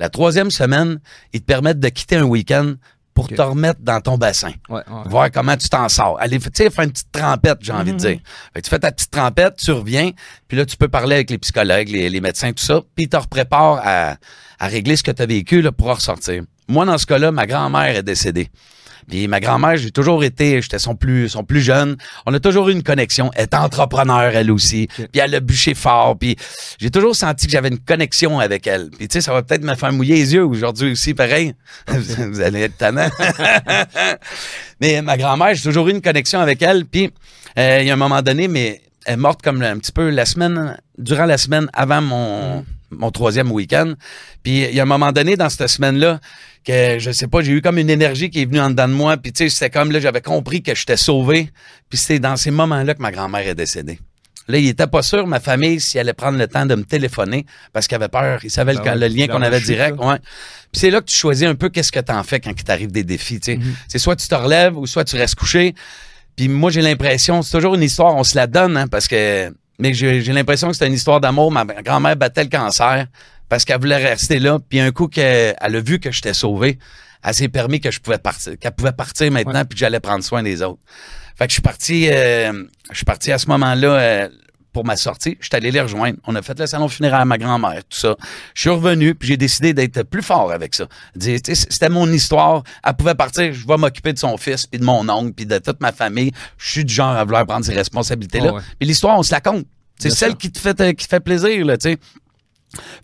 [0.00, 0.98] La troisième semaine,
[1.32, 2.74] ils te permettent de quitter un week-end
[3.16, 4.52] pour te remettre dans ton bassin.
[4.68, 5.02] Ouais, ouais.
[5.06, 6.20] Voir comment tu t'en sors.
[6.20, 8.18] Aller, tu sais, faire une petite trempette, j'ai envie de dire.
[8.52, 10.10] Fait que tu fais ta petite trempette, tu reviens,
[10.46, 13.16] puis là, tu peux parler avec les psychologues, les, les médecins, tout ça, puis te
[13.16, 14.16] repréparent à,
[14.58, 16.42] à régler ce que tu as vécu là, pour en ressortir.
[16.68, 18.50] Moi, dans ce cas-là, ma grand-mère est décédée.
[19.08, 21.96] Puis ma grand-mère, j'ai toujours été, j'étais son plus, son plus jeune.
[22.26, 23.30] On a toujours eu une connexion.
[23.34, 24.88] Elle est entrepreneur, elle aussi.
[24.88, 26.18] Puis elle a bûché fort.
[26.18, 26.36] Puis
[26.78, 28.90] j'ai toujours senti que j'avais une connexion avec elle.
[28.90, 31.54] Puis tu sais, ça va peut-être me faire mouiller les yeux aujourd'hui aussi, pareil.
[31.88, 33.08] Vous allez être tannant.
[34.80, 36.84] mais ma grand-mère, j'ai toujours eu une connexion avec elle.
[36.84, 37.12] Puis
[37.58, 40.10] euh, il y a un moment donné, mais elle est morte comme un petit peu
[40.10, 43.94] la semaine, durant la semaine avant mon, mon troisième week-end.
[44.42, 46.20] Puis il y a un moment donné dans cette semaine-là
[46.66, 48.92] que je sais pas, j'ai eu comme une énergie qui est venue en dedans de
[48.94, 49.16] moi.
[49.16, 51.50] Puis tu sais, c'était comme là, j'avais compris que j'étais sauvé.
[51.88, 53.98] Puis c'était dans ces moments-là que ma grand-mère est décédée.
[54.48, 56.84] Là, il était pas sûr, ma famille, si elle allait prendre le temps de me
[56.84, 58.40] téléphoner parce qu'il avait peur.
[58.44, 59.98] Il savait Ah le, le lien qu'on avait direct.
[59.98, 60.18] Ouais.
[60.70, 62.92] Puis c'est là que tu choisis un peu qu'est-ce que t'en fais quand il t'arrive
[62.92, 63.40] des défis.
[63.40, 63.56] tu sais.
[63.58, 63.74] Mhm.
[63.88, 65.74] C'est soit tu te relèves ou soit tu restes couché.
[66.36, 69.52] Puis moi, j'ai l'impression, c'est toujours une histoire, on se la donne, hein, parce que.
[69.78, 71.50] Mais j'ai j'ai l'impression que c'est une histoire d'amour.
[71.50, 73.06] Ma grand-mère battait le cancer
[73.48, 74.58] parce qu'elle voulait rester là.
[74.68, 76.78] Puis un coup qu'elle elle a vu que j'étais sauvé,
[77.22, 80.22] elle s'est permis que je pouvais partir, qu'elle pouvait partir maintenant, puis que j'allais prendre
[80.22, 80.80] soin des autres.
[81.36, 84.28] Fait que je suis parti, euh, je suis parti à ce moment-là euh,
[84.72, 85.36] pour ma sortie.
[85.40, 86.18] Je suis allé les rejoindre.
[86.26, 88.16] On a fait le salon funéraire à ma grand-mère, tout ça.
[88.54, 90.86] Je suis revenu, puis j'ai décidé d'être plus fort avec ça.
[91.18, 92.62] C'était mon histoire.
[92.86, 95.58] Elle pouvait partir, je vais m'occuper de son fils, puis de mon oncle, puis de
[95.58, 96.30] toute ma famille.
[96.58, 98.54] Je suis du genre à vouloir prendre ces responsabilités-là.
[98.54, 98.60] Ouais.
[98.78, 99.66] Puis l'histoire, on se la compte.
[99.98, 101.98] C'est celle qui te fait, qui te fait plaisir, là, tu sais.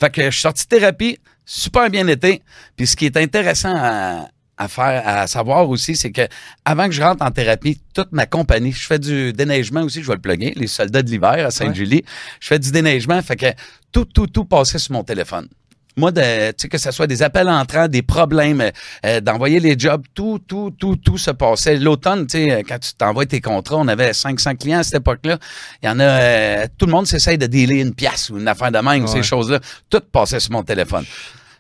[0.01, 2.43] Fait que je suis sorti de thérapie, super bien été.
[2.77, 6.23] Puis ce qui est intéressant à, à faire, à savoir aussi, c'est que
[6.65, 10.09] avant que je rentre en thérapie, toute ma compagnie, je fais du déneigement aussi, je
[10.09, 12.05] vais le plugger, les soldats de l'hiver à Sainte-Julie.
[12.41, 13.47] Je fais du déneigement, fait que
[13.91, 15.49] tout, tout, tout passait sur mon téléphone.
[15.97, 18.71] Moi, de, tu sais, que ce soit des appels entrants, des problèmes,
[19.05, 21.77] euh, d'envoyer les jobs, tout, tout, tout, tout se passait.
[21.77, 25.39] L'automne, tu sais, quand tu t'envoies tes contrats, on avait 500 clients à cette époque-là.
[25.83, 28.49] Il y en a, euh, tout le monde s'essaye de dealer une pièce ou une
[28.49, 29.13] affaire de même, ou Ouais.
[29.13, 29.61] ces choses-là.
[29.91, 31.05] Tout passait sur mon téléphone.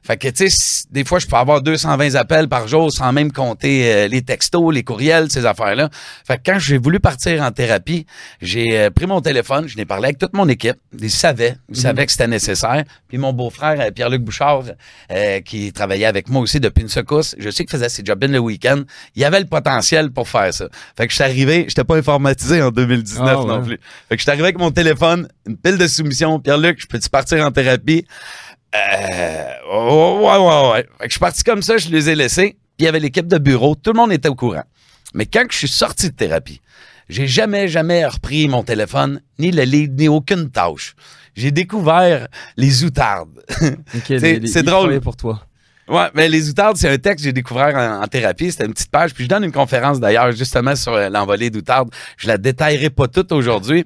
[0.02, 3.30] Fait que, tu sais, des fois, je peux avoir 220 appels par jour sans même
[3.32, 5.90] compter euh, les textos, les courriels, ces affaires-là.
[6.26, 8.06] Fait que quand j'ai voulu partir en thérapie,
[8.40, 10.76] j'ai euh, pris mon téléphone, je n'ai parlé avec toute mon équipe.
[10.98, 12.84] Ils savaient, ils savaient que c'était nécessaire.
[13.08, 14.64] Puis mon beau-frère, euh, Pierre-Luc Bouchard,
[15.10, 18.22] euh, qui travaillait avec moi aussi depuis une secousse, je sais qu'il faisait ses jobs
[18.24, 18.82] le week-end.
[19.14, 20.66] Il avait le potentiel pour faire ça.
[20.96, 23.46] Fait que je suis arrivé, j'étais pas informatisé en 2019 Ah ouais.
[23.46, 23.78] non plus.
[24.08, 26.40] Fait que je suis arrivé avec mon téléphone, une pile de soumissions.
[26.40, 28.04] Pierre-Luc, je peux-tu partir en thérapie?
[28.74, 30.86] Euh, ouais, ouais, ouais.
[30.98, 32.56] Fait que je suis parti comme ça, je les ai laissés.
[32.76, 34.64] Puis il y avait l'équipe de bureau, tout le monde était au courant.
[35.14, 36.60] Mais quand je suis sorti de thérapie,
[37.08, 40.94] j'ai jamais, jamais repris mon téléphone, ni le lead, ni aucune tâche.
[41.34, 43.42] J'ai découvert les outardes.
[43.94, 45.00] Ok, les- les- c'est drôle.
[45.00, 45.42] pour toi.
[45.88, 48.50] Ouais, mais les outardes, c'est un texte que j'ai découvert en, en thérapie.
[48.52, 49.12] C'était une petite page.
[49.12, 51.90] Puis je donne une conférence d'ailleurs justement sur euh, l'envolée d'outardes.
[52.16, 53.84] Je la détaillerai pas toute aujourd'hui.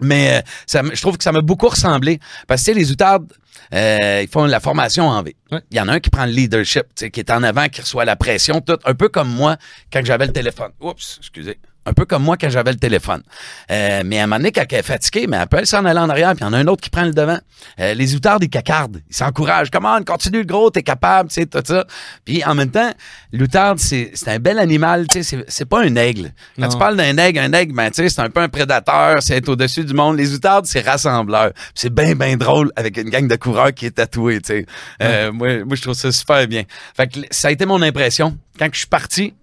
[0.00, 2.20] Mais euh, ça, je trouve que ça m'a beaucoup ressemblé.
[2.46, 3.32] Parce que les outardes,
[3.74, 5.36] euh, ils font la formation en V.
[5.50, 5.60] Ouais.
[5.70, 8.04] Il y en a un qui prend le leadership, qui est en avant, qui reçoit
[8.04, 8.78] la pression, tout.
[8.84, 9.56] Un peu comme moi
[9.92, 10.72] quand j'avais le téléphone.
[10.80, 11.58] Oups, excusez.
[11.88, 13.22] Un peu comme moi quand j'avais le téléphone.
[13.70, 15.98] Euh, mais à un moment donné, quand elle est fatiguée, mais elle peut s'en aller
[16.00, 17.38] en arrière, puis il y en a un autre qui prend le devant.
[17.80, 19.00] Euh, les outardes, ils cacardent.
[19.08, 19.70] Ils s'encouragent.
[19.70, 21.86] Comment, continue le gros, t'es capable, tu sais, tout ça.
[22.24, 22.90] Puis en même temps,
[23.32, 26.32] l'outarde, c'est un bel animal, tu sais, c'est- pas un aigle.
[26.56, 26.68] Quand Non.
[26.68, 29.46] tu parles d'un aigle, un aigle, ben, tu sais, c'est un peu un prédateur, c'est
[29.48, 30.16] au-dessus du monde.
[30.16, 31.52] Les outardes, c'est rassembleur.
[31.74, 34.66] C'est bien, bien drôle avec une gang de coureurs qui est tatouée, tu sais.
[35.02, 36.64] Euh, moi, moi, je trouve ça super bien.
[36.96, 38.36] Fait que ça a été mon impression.
[38.58, 39.34] Quand je suis parti,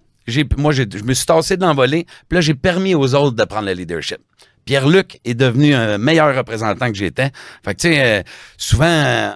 [0.56, 3.66] moi, je me suis tassé de l'envolée, puis là, j'ai permis aux autres de prendre
[3.66, 4.18] le leadership.
[4.64, 7.30] Pierre-Luc est devenu un meilleur représentant que j'étais.
[7.64, 8.22] Fait que, tu sais, euh,
[8.58, 9.30] souvent, euh,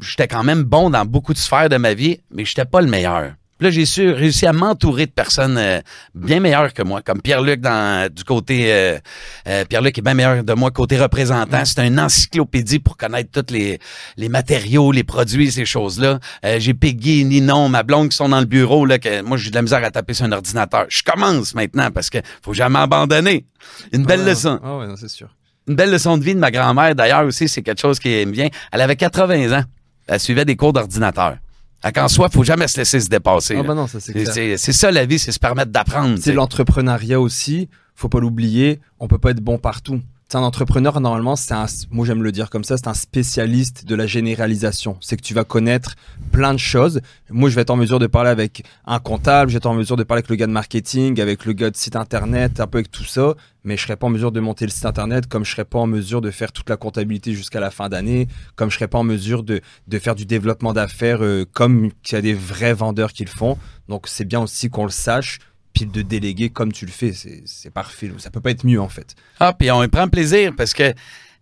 [0.00, 2.88] j'étais quand même bon dans beaucoup de sphères de ma vie, mais j'étais pas le
[2.88, 3.32] meilleur.
[3.58, 5.80] Puis là, j'ai su, réussi à m'entourer de personnes euh,
[6.14, 8.72] bien meilleures que moi, comme Pierre-Luc dans du côté...
[8.72, 8.98] euh,
[9.46, 11.64] euh, Pierre-Luc est bien meilleur de moi côté représentant.
[11.64, 13.78] C'est une encyclopédie pour connaître tous les,
[14.16, 16.18] les matériaux, les produits, ces choses-là.
[16.44, 19.50] Euh, j'ai Peggy, Ninon, ma blonde qui sont dans le bureau, là, que moi, j'ai
[19.50, 20.86] de la misère à taper sur un ordinateur.
[20.88, 23.46] Je commence maintenant parce que faut jamais abandonner.
[23.92, 24.60] Une belle Ah, leçon.
[24.64, 25.28] Ah ouais, non, c'est sûr.
[25.68, 28.32] Une belle leçon de vie de ma grand-mère, d'ailleurs, aussi, c'est quelque chose qui me
[28.32, 28.48] vient.
[28.72, 29.64] Elle avait 80 ans.
[30.08, 31.36] Elle suivait des cours d'ordinateur.
[31.84, 33.56] Fait qu'en soi, faut jamais se laisser se dépasser.
[33.58, 36.18] Ah bah non, ça c'est ça la vie, c'est se permettre d'apprendre.
[36.18, 40.00] C'est l'entrepreneuriat aussi, faut pas l'oublier, on peut pas être bon partout.
[40.36, 43.94] Un entrepreneur, normalement, c'est un, moi j'aime le dire comme ça, c'est un spécialiste de
[43.94, 44.96] la généralisation.
[45.00, 45.94] C'est que tu vas connaître
[46.32, 47.00] plein de choses.
[47.30, 49.74] Moi, je vais être en mesure de parler avec un comptable, je vais être en
[49.74, 52.66] mesure de parler avec le gars de marketing, avec le gars de site internet, un
[52.66, 55.26] peu avec tout ça, mais je serais pas en mesure de monter le site internet,
[55.26, 58.28] comme je serais pas en mesure de faire toute la comptabilité jusqu'à la fin d'année,
[58.56, 62.12] comme je serais pas en mesure de, de faire du développement d'affaires, euh, comme il
[62.12, 63.58] y a des vrais vendeurs qui le font.
[63.88, 65.38] Donc, c'est bien aussi qu'on le sache
[65.74, 68.10] puis de déléguer comme tu le fais, c'est parfait.
[68.18, 69.14] Ça peut pas être mieux, en fait.
[69.40, 70.94] Ah, puis on prend plaisir parce que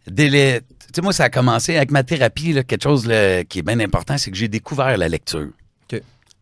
[0.06, 3.04] délai, tu sais, moi, ça a commencé avec ma thérapie, là, quelque chose
[3.48, 5.48] qui est bien important, c'est que j'ai découvert la lecture.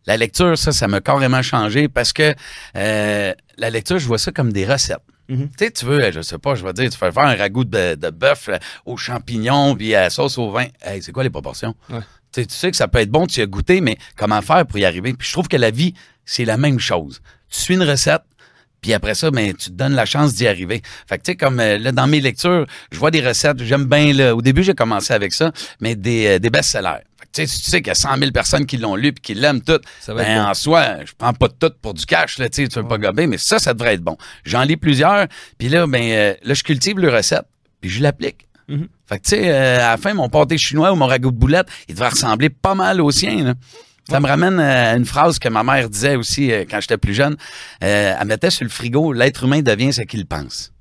[0.07, 2.33] La lecture, ça, ça m'a carrément changé parce que
[2.75, 4.97] euh, la lecture, je vois ça comme des recettes.
[5.29, 5.49] Mm-hmm.
[5.49, 7.65] Tu sais, tu veux, je sais pas, je vais dire, tu fais faire un ragoût
[7.65, 8.49] de, de bœuf
[8.85, 10.65] aux champignons puis à la sauce au vin.
[10.81, 11.75] Hey, c'est quoi les proportions?
[12.31, 14.85] Tu sais que ça peut être bon, tu as goûté, mais comment faire pour y
[14.85, 15.13] arriver?
[15.13, 15.93] Puis je trouve que la vie,
[16.25, 18.23] c'est la même chose tu suis une recette,
[18.81, 20.81] puis après ça, ben, tu te donnes la chance d'y arriver.
[21.07, 23.85] Fait que, tu sais, comme euh, là, dans mes lectures, je vois des recettes, j'aime
[23.85, 27.03] bien, là, au début, j'ai commencé avec ça, mais des, euh, des best-sellers.
[27.31, 29.33] tu sais, tu sais qu'il y a 100 000 personnes qui l'ont lu puis qui
[29.35, 32.67] l'aiment tout, ben, en soi, je prends pas tout pour du cash, là, tu sais,
[32.67, 34.17] tu veux pas gober, mais ça, ça devrait être bon.
[34.45, 35.27] J'en lis plusieurs,
[35.59, 37.45] puis là, ben, euh, là, je cultive le recette,
[37.81, 38.47] puis je l'applique.
[38.67, 38.87] Mm-hmm.
[39.07, 41.67] Fait que, tu sais, à la fin, mon pâté chinois ou mon ragoût de boulette,
[41.87, 43.53] il devrait ressembler pas mal au sien, là.
[44.11, 47.13] Ça me ramène à une phrase que ma mère disait aussi euh, quand j'étais plus
[47.13, 47.37] jeune.
[47.83, 50.73] Euh, elle mettait sur le frigo L'être humain devient ce qu'il pense.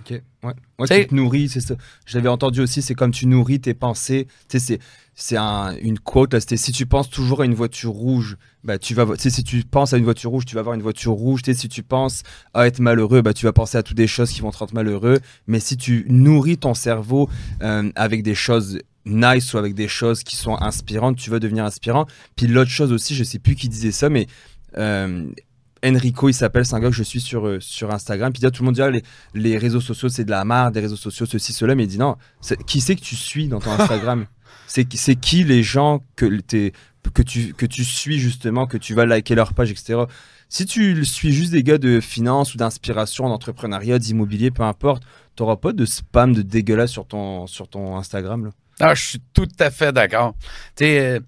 [0.00, 0.20] OK.
[0.42, 0.52] Ouais.
[0.78, 1.74] ouais tu te nourris, c'est ça.
[2.06, 4.28] J'avais entendu aussi, c'est comme tu nourris tes pensées.
[4.48, 4.78] Tu sais,
[5.14, 8.94] c'est un, une quote, c'était si tu penses toujours à une voiture rouge, bah, tu
[8.94, 11.42] vas, si tu penses à une voiture rouge, tu vas avoir une voiture rouge.
[11.44, 12.22] sais, si tu penses
[12.54, 14.74] à être malheureux, bah, tu vas penser à toutes des choses qui vont te rendre
[14.74, 15.20] malheureux.
[15.46, 17.28] Mais si tu nourris ton cerveau
[17.62, 21.64] euh, avec des choses nice ou avec des choses qui sont inspirantes, tu vas devenir
[21.64, 22.06] inspirant.
[22.36, 24.26] Puis l'autre chose aussi, je sais plus qui disait ça, mais
[24.78, 25.26] euh,
[25.84, 28.32] Enrico, il s'appelle, c'est un gars que je suis sur, euh, sur Instagram.
[28.32, 29.02] Puis il dit, tout le monde dit, ah, les,
[29.34, 31.74] les, réseaux sociaux, c'est de la marre, des réseaux sociaux, ceci, cela.
[31.74, 32.16] Mais il dit, non,
[32.66, 34.26] qui c'est que tu suis dans ton Instagram?
[34.66, 36.40] C'est qui les gens que,
[37.12, 40.04] que, tu, que tu suis justement, que tu vas liker leur page, etc.
[40.48, 45.02] Si tu suis juste des gars de finance ou d'inspiration, d'entrepreneuriat, d'immobilier, peu importe,
[45.36, 48.46] tu n'auras pas de spam de dégueulasse sur ton, sur ton Instagram.
[48.46, 48.50] Là?
[48.80, 50.34] Ah, je suis tout à fait d'accord.
[50.76, 51.20] Tu sais, euh,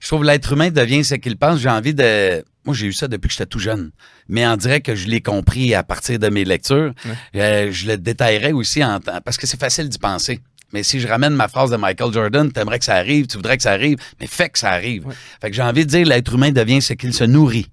[0.00, 1.60] je trouve l'être humain devient ce qu'il pense.
[1.60, 2.44] J'ai envie de.
[2.64, 3.90] Moi, j'ai eu ça depuis que j'étais tout jeune.
[4.28, 6.92] Mais on dirait que je l'ai compris à partir de mes lectures.
[7.36, 10.40] Euh, je le détaillerai aussi en parce que c'est facile d'y penser.
[10.72, 13.56] Mais si je ramène ma phrase de Michael Jordan, t'aimerais que ça arrive, tu voudrais
[13.56, 15.06] que ça arrive, mais fait que ça arrive.
[15.40, 17.68] Fait que j'ai envie de dire l'être humain devient ce qu'il se nourrit.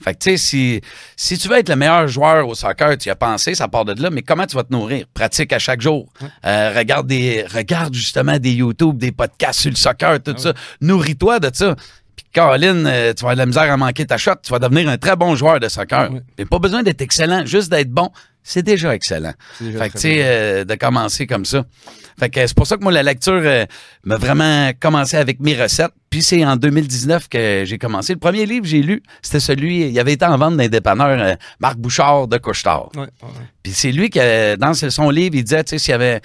[0.00, 0.80] Fait que, tu sais, si,
[1.16, 3.84] si tu veux être le meilleur joueur au soccer, tu y as pensé, ça part
[3.84, 5.06] de là, mais comment tu vas te nourrir?
[5.12, 6.10] Pratique à chaque jour.
[6.46, 10.54] Euh, regarde, des, regarde justement des YouTube, des podcasts sur le soccer, tout ah ça.
[10.80, 11.76] Nourris-toi de ça.
[12.32, 14.88] Caroline, euh, tu vas avoir de la misère à manquer ta shot, tu vas devenir
[14.88, 16.10] un très bon joueur de soccer.
[16.12, 18.10] Ah pas besoin d'être excellent, juste d'être bon
[18.44, 19.34] c'est déjà excellent.
[19.58, 21.64] fait que, tu sais, euh, de commencer comme ça.
[22.18, 23.64] Fait que c'est pour ça que moi, la lecture euh,
[24.04, 25.92] m'a vraiment commencé avec mes recettes.
[26.10, 28.12] Puis c'est en 2019 que j'ai commencé.
[28.14, 31.20] Le premier livre que j'ai lu, c'était celui, il avait été en vente d'un dépanneur,
[31.20, 32.90] euh, Marc Bouchard de Couchetard.
[33.62, 34.18] Puis c'est lui qui,
[34.58, 36.20] dans son livre, il disait, tu sais, s'il y avait,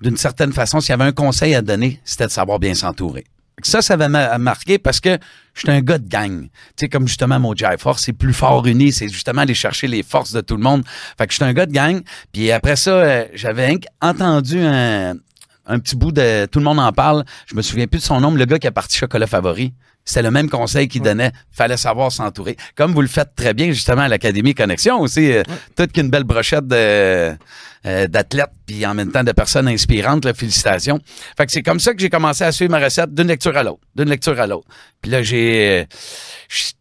[0.00, 3.24] d'une certaine façon, s'il y avait un conseil à donner, c'était de savoir bien s'entourer.
[3.66, 5.18] Ça, ça m'a marqué parce que
[5.54, 6.42] je suis un gars de gang.
[6.42, 9.88] Tu sais, comme justement mon Jai Force, c'est plus fort uni, c'est justement aller chercher
[9.88, 10.84] les forces de tout le monde.
[11.18, 12.02] Fait que je suis un gars de gang.
[12.32, 15.14] Puis après ça, euh, j'avais entendu un,
[15.70, 17.24] un petit bout de Tout le monde en parle.
[17.46, 19.72] Je me souviens plus de son nom, le gars qui a parti chocolat favori.
[20.04, 21.30] C'était le même conseil qu'il donnait.
[21.52, 22.56] Fallait savoir s'entourer.
[22.74, 25.30] Comme vous le faites très bien, justement, à l'Académie Connexion aussi.
[25.32, 25.42] Euh,
[25.76, 27.36] toute qu'une belle brochette de,
[27.86, 30.24] euh, d'athlètes puis en même temps de personnes inspirantes.
[30.24, 30.98] Là, félicitations.
[31.36, 33.62] Fait que c'est comme ça que j'ai commencé à suivre ma recette d'une lecture à
[33.62, 34.66] l'autre, d'une lecture à l'autre.
[35.00, 35.86] Puis là, j'ai...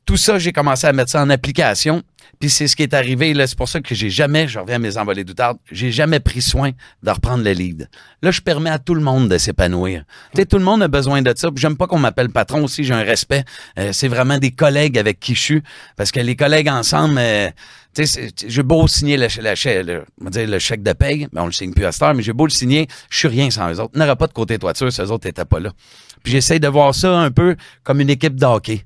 [0.06, 2.02] tout ça, j'ai commencé à mettre ça en application.
[2.40, 3.34] Puis c'est ce qui est arrivé.
[3.34, 6.22] Là, c'est pour ça que j'ai jamais, je reviens à mes envolées d'outarde, j'ai jamais
[6.22, 6.72] pris soin
[7.04, 7.90] de reprendre le lead.
[8.22, 10.06] Là, je permets à tout le monde de s'épanouir.
[10.34, 11.50] Tu sais, tout le monde a besoin de ça.
[11.56, 13.44] J'aime pas qu'on m'appelle patron aussi, j'ai un respect.
[13.78, 15.64] Euh, c'est vraiment des collègues avec qui je suis.
[15.98, 17.50] Parce que les collègues ensemble, euh,
[17.94, 21.84] tu sais, j'ai beau signer le, le, chèque de paye, mais on le signe plus
[21.84, 23.98] à cette heure, mais j'ai beau le signer, je suis rien sans eux autres.
[23.98, 25.74] N'aurait pas de côté toiture si eux autres n'étaient pas là.
[26.24, 28.86] Puis j'essaie de voir ça un peu comme une équipe de hockey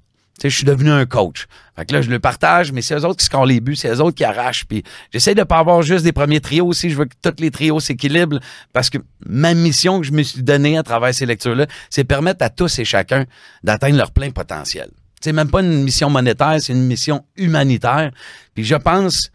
[0.49, 1.47] je suis devenu un coach.
[1.75, 3.89] Fait que là, je le partage, mais c'est eux autres qui scorent les buts, c'est
[3.89, 4.65] eux autres qui arrachent.
[4.65, 6.89] Puis j'essaie de pas avoir juste des premiers trios aussi.
[6.89, 8.39] Je veux que tous les trios s'équilibrent
[8.73, 12.43] parce que ma mission que je me suis donnée à travers ces lectures-là, c'est permettre
[12.43, 13.25] à tous et chacun
[13.63, 14.89] d'atteindre leur plein potentiel.
[15.21, 18.11] C'est même pas une mission monétaire, c'est une mission humanitaire.
[18.53, 19.31] Puis je pense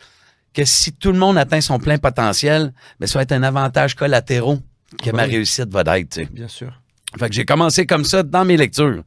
[0.52, 3.94] que si tout le monde atteint son plein potentiel, ben, ça va être un avantage
[3.94, 4.58] collatéraux
[5.02, 6.20] que ma réussite va être.
[6.32, 6.72] Bien sûr.
[7.18, 9.02] Fait que j'ai commencé comme ça dans mes lectures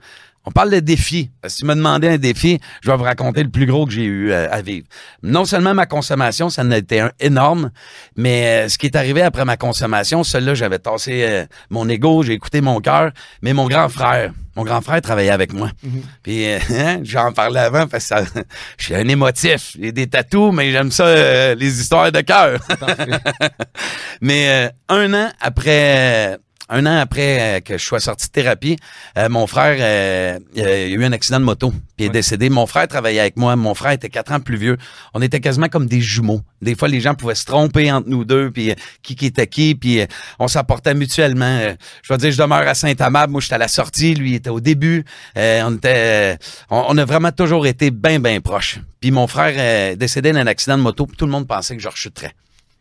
[0.45, 1.29] On parle de défis.
[1.47, 4.03] Si tu me demandais un défi, je vais vous raconter le plus gros que j'ai
[4.05, 4.87] eu euh, à vivre.
[5.21, 7.69] Non seulement ma consommation, ça en a été un énorme,
[8.15, 12.23] mais euh, ce qui est arrivé après ma consommation, celui-là, j'avais tassé euh, mon ego,
[12.23, 13.11] j'ai écouté mon cœur,
[13.43, 15.69] mais mon grand frère, mon grand frère travaillait avec moi.
[15.83, 16.01] Mhm.
[16.23, 18.23] Puis hein, j'en parlais avant parce que ça-
[18.79, 19.75] je suis un émotif.
[19.79, 22.59] J'ai des tatous, mais j'aime ça, les histoires de cœur.
[24.21, 26.37] Mais euh, un an après,
[26.71, 28.77] un an après euh, que je sois sorti de thérapie,
[29.17, 32.13] euh, mon frère, euh, il a eu un accident de moto, puis il est Ouais.
[32.13, 32.49] décédé.
[32.49, 33.55] Mon frère travaillait avec moi.
[33.55, 34.77] Mon frère était quatre ans plus vieux.
[35.13, 36.41] On était quasiment comme des jumeaux.
[36.61, 39.47] Des fois, les gens pouvaient se tromper entre nous deux, puis euh, qui qui était
[39.47, 40.01] qui, puis
[40.39, 41.59] on s'apportait mutuellement.
[42.03, 43.31] Je vais dire, je demeure à Saint-Amable.
[43.33, 44.15] Moi, j'étais à la sortie.
[44.15, 45.03] Lui, il était au début.
[45.37, 46.37] Euh, on était,
[46.69, 48.79] on, on a vraiment toujours été bien, bien proches.
[48.99, 51.81] Puis mon frère euh, décédé d'un accident de moto, puis tout le monde pensait que
[51.81, 52.33] je rechuterais.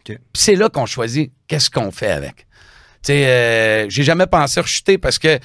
[0.04, 2.46] Puis c'est là qu'on choisit qu'est-ce qu'on fait avec.
[3.02, 5.38] Tu sais, euh, j'ai jamais pensé rechuter parce que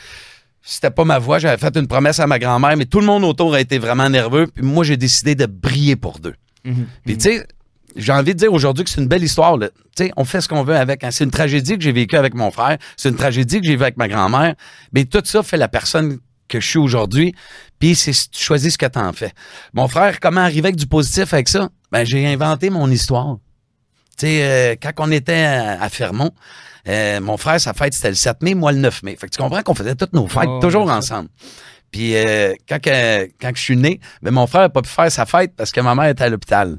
[0.61, 1.39] c'était pas ma voix.
[1.39, 4.09] J'avais fait une promesse à ma grand-mère, mais tout le monde autour a été vraiment
[4.09, 4.47] nerveux.
[4.47, 6.33] Puis moi, j'ai décidé de briller pour deux.
[6.65, 6.87] Mhm.
[7.05, 7.47] Puis tu sais,
[7.95, 9.57] j'ai envie de dire aujourd'hui que c'est une belle histoire.
[9.57, 9.69] là.
[10.17, 11.03] On fait ce qu'on veut avec.
[11.03, 11.11] hein.
[11.11, 12.77] C'est une tragédie que j'ai vécue avec mon frère.
[12.97, 14.55] C'est une tragédie que j'ai vécue avec ma grand-mère.
[14.91, 16.17] Mais tout ça fait la personne
[16.49, 17.33] que je suis aujourd'hui.
[17.79, 19.31] Puis c'est tu choisis ce que t'en fais.
[19.73, 21.69] Mon frère, comment arriver avec du positif avec ça?
[21.91, 23.37] Ben, j'ai inventé mon histoire.
[24.17, 26.31] Tu sais, euh, quand on était à, à Fermont,
[26.87, 29.15] euh, mon frère, sa fête, c'était le 7 mai, moi le 9 mai.
[29.15, 31.29] Fait que tu comprends qu'on faisait toutes nos fêtes Oh, toujours ensemble.
[31.91, 34.89] Puis euh, quand, que- quand que je suis né, ben, mon frère n'a pas pu
[34.89, 36.77] faire sa fête parce que ma mère était à l'hôpital.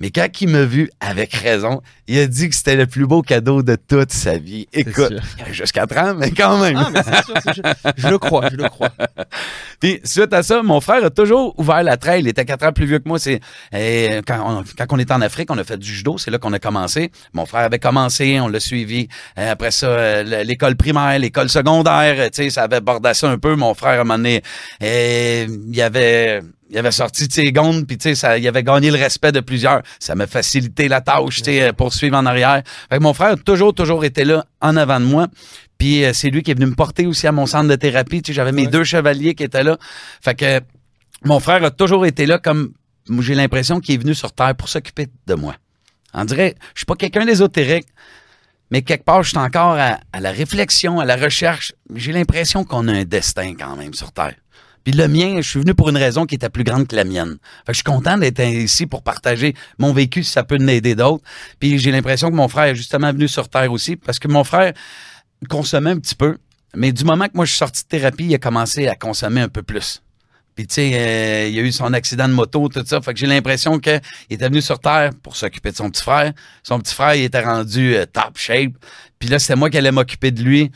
[0.00, 3.20] Mais quand il m'a vu, avec raison, il a dit que c'était le plus beau
[3.20, 4.66] cadeau de toute sa vie.
[4.72, 5.12] Écoute,
[5.74, 6.76] 4 ans, mais quand même.
[6.78, 7.62] Ah, mais sûr, sûr.
[7.98, 8.88] Je le crois, je le crois.
[9.80, 12.22] Puis suite à ça, mon frère a toujours ouvert la trail.
[12.22, 13.18] Il était quatre ans plus vieux que moi.
[13.18, 13.40] C'est
[13.74, 16.16] euh, quand, on, quand on était en Afrique, on a fait du judo.
[16.16, 17.10] C'est là qu'on a commencé.
[17.34, 19.08] Mon frère avait commencé, on l'a suivi.
[19.38, 23.54] Euh, après ça, l'école primaire, l'école secondaire, tu sais, ça avait bordassé un peu.
[23.54, 24.42] Mon frère, à un moment donné,
[24.82, 28.62] euh, il avait il avait sorti de ses gonds, puis tu sais, ça, il avait
[28.62, 29.82] gagné le respect de plusieurs.
[29.98, 32.62] Ça m'a facilité la tâche, tu sais, euh, pour suivre en arrière.
[32.88, 35.26] Fait que mon frère a toujours, toujours été là, en avant de moi.
[35.78, 38.22] Puis euh, c'est lui qui est venu me porter aussi à mon centre de thérapie.
[38.22, 38.70] Tu sais, j'avais mes Ouais.
[38.70, 39.78] deux chevaliers qui étaient là.
[40.22, 40.60] Fait que
[41.24, 42.72] mon frère a toujours été là comme
[43.20, 45.56] j'ai l'impression qu'il est venu sur Terre pour s'occuper de moi.
[46.14, 47.86] On dirait, je suis pas quelqu'un d'ésotérique,
[48.70, 51.72] mais quelque part, je suis encore à, à la réflexion, à la recherche.
[51.94, 54.34] J'ai l'impression qu'on a un destin quand même sur Terre.
[54.84, 57.04] Puis le mien, je suis venu pour une raison qui était plus grande que la
[57.04, 57.38] mienne.
[57.66, 60.94] Fait que je suis content d'être ici pour partager mon vécu si ça peut aider
[60.94, 61.24] d'autres.
[61.58, 64.44] Puis j'ai l'impression que mon frère est justement venu sur Terre aussi parce que mon
[64.44, 64.72] frère
[65.48, 66.38] consommait un petit peu.
[66.74, 69.40] Mais du moment que moi je suis sorti de thérapie, il a commencé à consommer
[69.40, 70.02] un peu plus.
[70.54, 73.00] Puis tu sais, euh, il a eu son accident de moto, tout ça.
[73.00, 76.32] Fait que j'ai l'impression qu'il était venu sur Terre pour s'occuper de son petit frère.
[76.62, 78.72] Son petit frère, il était rendu euh, top shape.
[79.18, 80.70] Puis là, c'était moi qui allais m'occuper de lui.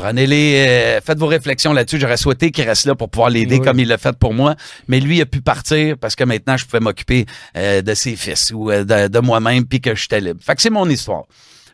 [0.00, 2.00] Prenez-les, euh, faites vos réflexions là-dessus.
[2.00, 3.62] J'aurais souhaité qu'il reste là pour pouvoir l'aider Oui.
[3.62, 4.56] comme il l'a fait pour moi.
[4.88, 8.16] Mais lui, il a pu partir parce que maintenant, je pouvais m'occuper euh, de ses
[8.16, 10.40] fils ou euh, de, de moi-même puis que j'étais libre.
[10.42, 11.24] Fait que c'est mon histoire.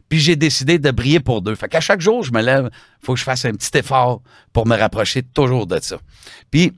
[0.08, 1.54] Puis j'ai décidé de briller pour deux.
[1.54, 2.68] Fait qu'à chaque jour, je me lève,
[3.00, 5.98] faut que je fasse un petit effort pour me rapprocher toujours de ça.
[6.50, 6.72] Puis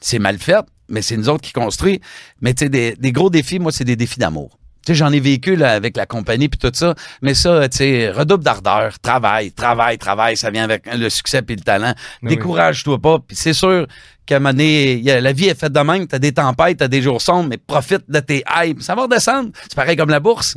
[0.00, 2.00] c'est mal fait, mais c'est nous autres qui construit.
[2.40, 4.58] Mais tu sais, des, des gros défis, moi, c'est des défis d'amour.
[4.84, 7.78] Tu sais, j'en ai vécu là, avec la compagnie puis tout ça, mais ça, tu
[7.78, 11.94] sais, redouble d'ardeur, travail, travail, travail, ça vient avec le succès puis le talent.
[12.22, 12.30] Oui.
[12.30, 13.86] Décourage-toi pas, puis c'est sûr
[14.26, 17.02] qu'à un moment donné, la vie est faite de même, t'as des tempêtes, t'as des
[17.02, 19.50] jours sombres, mais profite de tes hypes, ça va redescendre.
[19.62, 20.56] C'est pareil comme la bourse.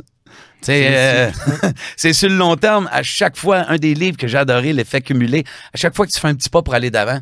[0.68, 1.30] Euh,
[1.96, 5.00] c'est sur le long terme, à chaque fois, un des livres que j'ai adoré, l'effet
[5.00, 7.20] cumulé, à chaque fois que tu fais un petit pas pour aller d'avant,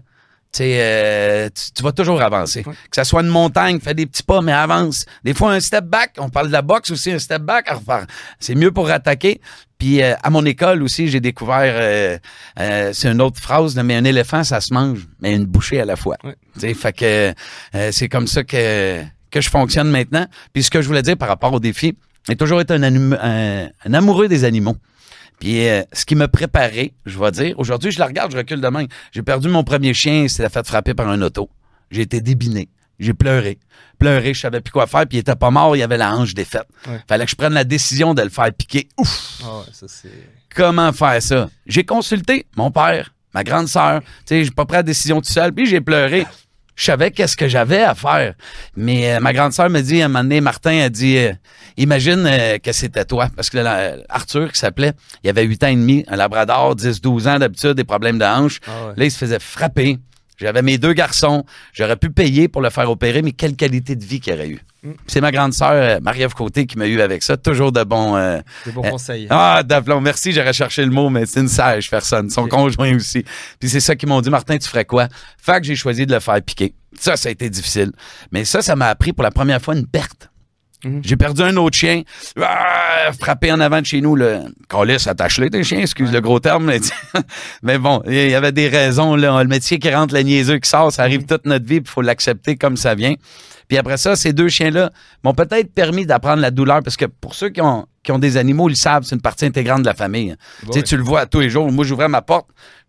[0.61, 2.63] euh, tu, tu vas toujours avancer.
[2.67, 2.73] Ouais.
[2.73, 5.05] Que ça soit une montagne, fais des petits pas, mais avance.
[5.25, 7.75] Des fois, un step back, on parle de la boxe aussi, un step back, à
[7.75, 8.07] refaire.
[8.41, 9.41] c'est mieux pour attaquer.
[9.79, 12.17] Puis euh, à mon école aussi, j'ai découvert, euh,
[12.59, 15.85] euh, c'est une autre phrase, mais un éléphant, ça se mange, mais une bouchée à
[15.85, 16.17] la fois.
[16.25, 16.35] Ouais.
[16.55, 17.35] Tu sais, fait que
[17.75, 20.27] euh, c'est comme ça que, que je fonctionne maintenant.
[20.55, 21.95] Puis ce que je voulais dire par rapport au défi,
[22.27, 24.77] j'ai toujours été un, anim- un- un amoureux des animaux.
[25.40, 28.61] Puis euh, ce qui m'a préparé, je vais dire, aujourd'hui, je la regarde, je recule
[28.61, 28.87] demain.
[29.12, 31.51] J'ai perdu mon premier chien, il s'est fait frapper par un auto.
[31.90, 32.68] J'ai été débiné.
[32.99, 33.59] J'ai pleuré.
[33.99, 36.35] Pleuré, je savais plus quoi faire, puis il était pas mort, il avait la hanche
[36.35, 36.66] défaite.
[36.87, 37.01] Ouais.
[37.09, 38.88] Fallait que je prenne la décision de le faire piquer.
[38.99, 39.40] Ouf!
[39.44, 40.11] Ah ça c'est.
[40.55, 41.51] Comment faire ça?
[41.66, 44.01] J'ai consulté mon père, ma grande sœur.
[44.01, 46.27] Tu sais, j'ai pas pris la décision tout seul, puis j'ai pleuré.
[46.77, 48.35] Je savais qu'est-ce que j'avais à faire.
[48.77, 51.33] Mais euh, ma grande sœur me dit, à un moment donné, Martin a dit, euh,
[51.79, 53.29] imagine euh, que c'était toi.
[53.35, 54.93] Parce que là, Arthur, qui s'appelait,
[55.25, 58.61] il avait 8 ans et demi, un labrador, 10-12 ans d'habitude, des problèmes de hanche.
[58.67, 58.93] Ah ouais.
[58.97, 59.99] Là, il se faisait frapper.
[60.37, 61.44] J'avais mes deux garçons.
[61.72, 64.61] J'aurais pu payer pour le faire opérer, mais quelle qualité de vie qu'il aurait eu.
[64.83, 64.90] Mm.
[65.07, 67.37] C'est ma grande sœur, euh, Marie-Ève Côté, qui m'a eu avec ça.
[67.37, 68.16] Toujours de bons...
[68.16, 69.27] euh, De bons Euh, conseils.
[69.31, 70.01] ah, d'aplomb.
[70.01, 72.29] Merci, j'aurais cherché le mot, mais c'est une sage personne.
[72.31, 73.25] Son conjoint aussi.
[73.59, 75.09] Puis c'est ça qu'ils m'ont dit, Martin, tu ferais quoi?
[75.38, 76.75] Fait que j'ai choisi de le faire piquer.
[76.99, 77.92] Ça, ça a été difficile.
[78.33, 80.31] Mais ça, ça m'a appris pour la première fois une perte.
[80.85, 81.01] Mhm.
[81.05, 82.03] J'ai perdu un autre chien,
[82.41, 84.15] ah, frappé en avant de chez nous.
[84.15, 86.67] Le Colis, attache-les tes chiens, excuse le gros terme.
[86.67, 86.81] Mais,
[87.62, 89.17] mais bon, il y avait des raisons.
[89.17, 89.43] Là.
[89.43, 91.27] Le métier qui rentre, le niaiseux qui sort, ça arrive Mhm.
[91.27, 93.15] toute notre vie, il faut l'accepter comme ça vient.
[93.69, 94.93] Puis après ça, ces deux chiens-là
[95.25, 98.37] m'ont peut-être permis d'apprendre la douleur, parce que pour ceux qui ont, qui ont des
[98.37, 100.37] animaux, ils le savent, c'est une partie intégrante de la famille.
[100.61, 100.83] Tu sais, Ouais.
[100.85, 101.73] tu le vois tous les jours.
[101.73, 102.47] Moi, j'ouvrais ma porte.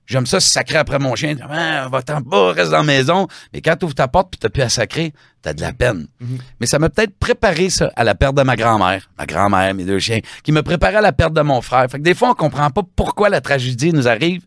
[0.07, 1.35] J'aime ça sacrer après mon chien.
[1.49, 3.27] Ah, va-t'en bas, reste dans la maison.
[3.53, 6.07] Mais quand tu ouvres ta porte puis t'as plus à sacrer, t'as de la peine.
[6.21, 6.37] Mhm.
[6.61, 9.09] Mais ça m'a peut-être préparé ça à la perte de ma grand-mère.
[9.19, 11.87] Ma grand-mère, mes deux chiens, qui me préparait à la perte de mon frère.
[11.91, 14.43] Fait que des fois, on comprend pas pourquoi la tragédie nous arrive.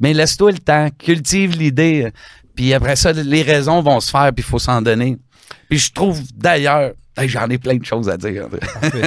[0.00, 0.88] Mais laisse-toi le temps.
[0.98, 2.12] Cultive l'idée.
[2.56, 5.18] Puis après ça, les raisons vont se faire puis il faut s'en donner.
[5.68, 8.48] Puis je trouve d'ailleurs, j'en ai plein de choses à dire.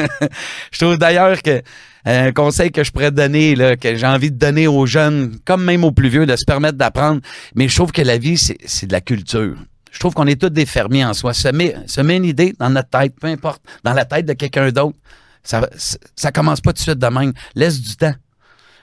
[0.71, 1.61] Je trouve d'ailleurs que
[2.07, 5.63] euh, un conseil que je pourrais donner, que j'ai envie de donner aux jeunes, comme
[5.63, 7.21] même aux plus vieux, de se permettre d'apprendre.
[7.55, 9.57] Mais je trouve que la vie, c'est de la culture.
[9.91, 11.33] Je trouve qu'on est tous des fermiers en soi.
[11.33, 14.33] Se met, se met une idée dans notre tête, peu importe, dans la tête de
[14.33, 14.97] quelqu'un d'autre.
[15.43, 15.67] Ça,
[16.15, 17.33] ça commence pas tout de suite de même.
[17.55, 18.13] Laisse du temps.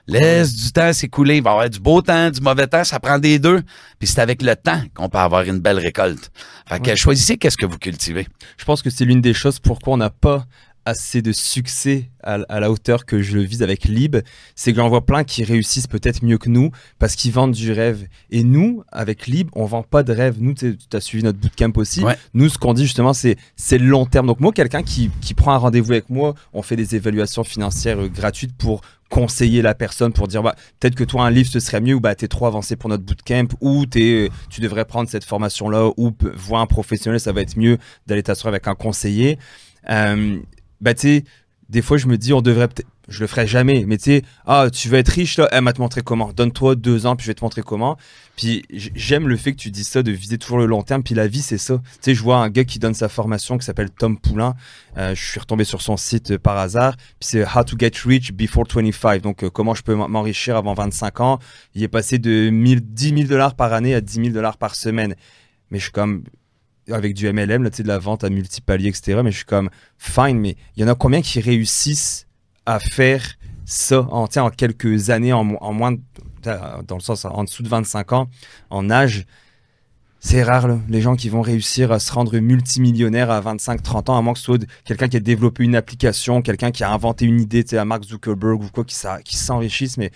[0.06, 1.36] Laisse du temps s'écouler.
[1.38, 2.84] Il va y avoir du beau temps, du mauvais temps.
[2.84, 3.62] Ça prend des deux.
[3.98, 6.30] Puis c'est avec le temps qu'on peut avoir une belle récolte.
[6.68, 6.96] Fait que Ouais.
[6.96, 8.26] choisissez qu'est-ce que vous cultivez.
[8.58, 10.44] Je pense que c'est l'une des choses pourquoi on n'a pas
[10.86, 14.16] assez de succès à, à la hauteur que je vise avec Lib,
[14.54, 17.72] c'est que j'en vois plein qui réussissent peut-être mieux que nous parce qu'ils vendent du
[17.72, 18.06] rêve.
[18.30, 20.36] Et nous, avec Lib, on vend pas de rêve.
[20.40, 22.02] Nous, tu as suivi notre bootcamp aussi.
[22.02, 22.16] Ouais.
[22.34, 24.26] Nous, ce qu'on dit justement, c'est c'est le long terme.
[24.26, 28.00] Donc moi, quelqu'un qui, qui prend un rendez-vous avec moi, on fait des évaluations financières
[28.00, 31.60] euh, gratuites pour conseiller la personne pour dire bah, peut-être que toi un livre ce
[31.60, 35.08] serait mieux ou bah t'es trop avancé pour notre bootcamp ou t'es tu devrais prendre
[35.08, 38.74] cette formation là ou voir un professionnel ça va être mieux d'aller t'asseoir avec un
[38.74, 39.38] conseiller
[39.90, 40.40] euh,
[40.84, 41.24] bah tu sais
[41.70, 44.22] des fois je me dis on devrait peut-être je le ferai jamais mais tu sais
[44.46, 46.32] ah tu veux être riche là elle m'a te montrer comment.
[46.32, 47.96] Donne-toi deux ans puis je vais te montrer comment.
[48.36, 51.14] Puis j'aime le fait que tu dis ça de viser toujours le long terme puis
[51.14, 51.76] la vie c'est ça.
[51.84, 54.54] Tu sais je vois un gars qui donne sa formation qui s'appelle Tom Poulain.
[54.98, 56.96] Euh, je suis retombé sur son site euh, par hasard.
[56.96, 60.56] Puis c'est How to get rich before 25 donc euh, comment je peux m'en- m'enrichir
[60.56, 61.38] avant 25 ans.
[61.74, 64.74] Il est passé de 1000 10 000 dollars par année à 10 000 dollars par
[64.74, 65.14] semaine.
[65.70, 66.24] Mais je suis comme
[66.90, 69.20] avec du MLM, là, de la vente à multipalier, etc.
[69.24, 72.26] Mais je suis comme, fine, mais il y en a combien qui réussissent
[72.66, 73.24] à faire
[73.64, 75.94] ça en, en quelques années, en, mo- en moins,
[76.42, 78.28] dans le sens, en dessous de 25 ans,
[78.70, 79.24] en âge?
[80.20, 84.22] C'est rare, les gens qui vont réussir à se rendre multimillionnaire à 25-30 ans, à
[84.22, 87.42] moins que ce soit quelqu'un qui a développé une application, quelqu'un qui a inventé une
[87.42, 89.98] idée, tu sais, à Mark Zuckerberg ou quoi, qui, qui s'enrichissent.
[89.98, 90.12] Mais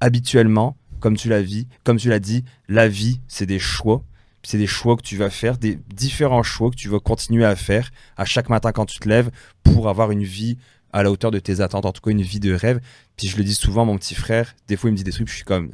[0.00, 4.02] habituellement, comme tu l'as dit, la vie, c'est des choix.
[4.42, 7.56] C'est des choix que tu vas faire, des différents choix que tu vas continuer à
[7.56, 9.30] faire à chaque matin quand tu te lèves
[9.62, 10.56] pour avoir une vie
[10.92, 12.80] à la hauteur de tes attentes, en tout cas une vie de rêve.
[13.16, 15.28] Puis je le dis souvent, mon petit frère, des fois il me dit des trucs,
[15.28, 15.70] je suis comme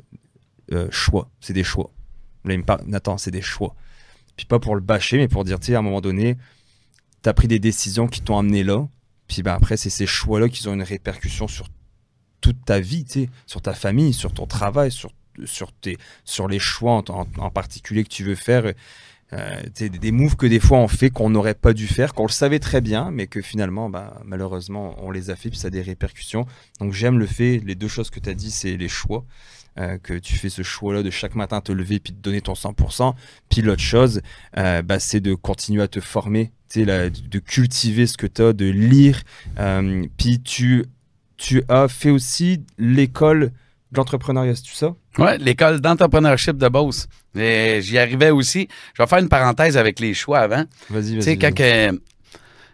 [0.73, 1.91] euh, choix, c'est des choix.
[2.45, 3.75] Là, il me parle, Nathan, c'est des choix.
[4.37, 6.37] Puis pas pour le bâcher, mais pour dire, tu sais, à un moment donné,
[7.23, 8.87] tu as pris des décisions qui t'ont amené là.
[9.27, 11.69] Puis ben, après, c'est ces choix-là qui ont une répercussion sur
[12.41, 15.11] toute ta vie, tu sais, sur ta famille, sur ton travail, sur,
[15.45, 18.73] sur, tes, sur les choix en, particulier que tu veux faire.
[19.33, 22.27] Euh, des, des moves que des fois on fait qu'on n'aurait pas dû faire, qu'on
[22.27, 25.67] le savait très bien, mais que finalement, bah, malheureusement, on les a fait, puis ça
[25.67, 26.47] a des répercussions.
[26.79, 29.25] Donc j'aime le fait, les deux choses que tu as dit, c'est les choix.
[29.79, 32.55] euh, que tu fais ce choix-là de chaque matin te lever puis de donner ton
[32.55, 33.15] 100%.
[33.51, 34.23] Puis l'autre chose,
[34.57, 38.53] euh, bah, c'est de continuer à te former, là, de cultiver ce que tu as,
[38.53, 39.23] de lire.
[40.17, 40.87] Puis tu,
[41.37, 43.53] tu as fait aussi l'école
[43.97, 44.95] l'entrepreneuriat, c'est ça?
[45.19, 47.09] Ouais, l'école d'entrepreneurship de Beauce.
[47.35, 48.69] J'y arrivais aussi.
[48.95, 50.65] Je vais faire une parenthèse avec les choix avant.
[50.91, 51.15] Vas-y, vas-y.
[51.15, 52.01] Tu sais, quand que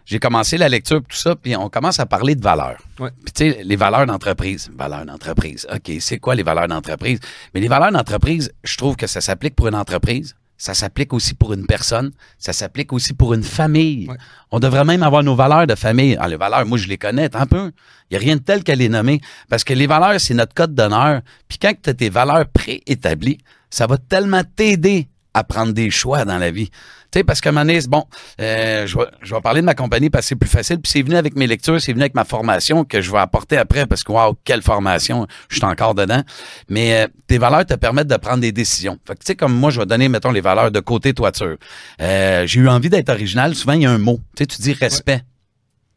[0.05, 2.81] j'ai commencé la lecture tout ça, puis on commence à parler de valeurs.
[2.99, 3.09] Ouais.
[3.23, 4.69] Puis tu sais, les valeurs d'entreprise.
[4.75, 5.65] Valeurs d'entreprise.
[5.73, 7.19] OK, c'est quoi les valeurs d'entreprise?
[7.53, 10.35] Mais les valeurs d'entreprise, je trouve que ça s'applique pour une entreprise.
[10.57, 12.11] Ça s'applique aussi pour une personne.
[12.37, 14.07] Ça s'applique aussi pour une famille.
[14.07, 14.15] Ouais.
[14.51, 16.15] On devrait même avoir nos valeurs de famille.
[16.19, 17.71] Ah, les valeurs, moi, je les connais un peu.
[18.09, 19.19] Il n'y a rien de tel qu'à les nommer.
[19.49, 21.21] Parce que les valeurs, c'est notre code d'honneur.
[21.47, 23.39] Puis quand tu as tes valeurs préétablies,
[23.69, 26.69] ça va tellement t'aider à prendre des choix dans la vie.
[26.69, 28.05] Tu sais, parce donné, c'est bon,
[28.41, 30.79] euh, je, vais, je vais parler de ma compagnie parce que c'est plus facile.
[30.79, 33.57] Puis c'est venu avec mes lectures, c'est venu avec ma formation que je vais apporter
[33.57, 36.23] après parce que, waouh, quelle formation, je suis encore dedans.
[36.69, 38.97] Mais euh, tes valeurs te permettent de prendre des décisions.
[39.05, 41.57] Fait que, tu sais, comme moi, je vais donner, mettons, les valeurs de côté toiture.
[42.01, 43.53] Euh, J'ai eu envie d'être original.
[43.53, 44.19] Souvent, il y a un mot.
[44.35, 45.21] Tu sais, tu dis respect.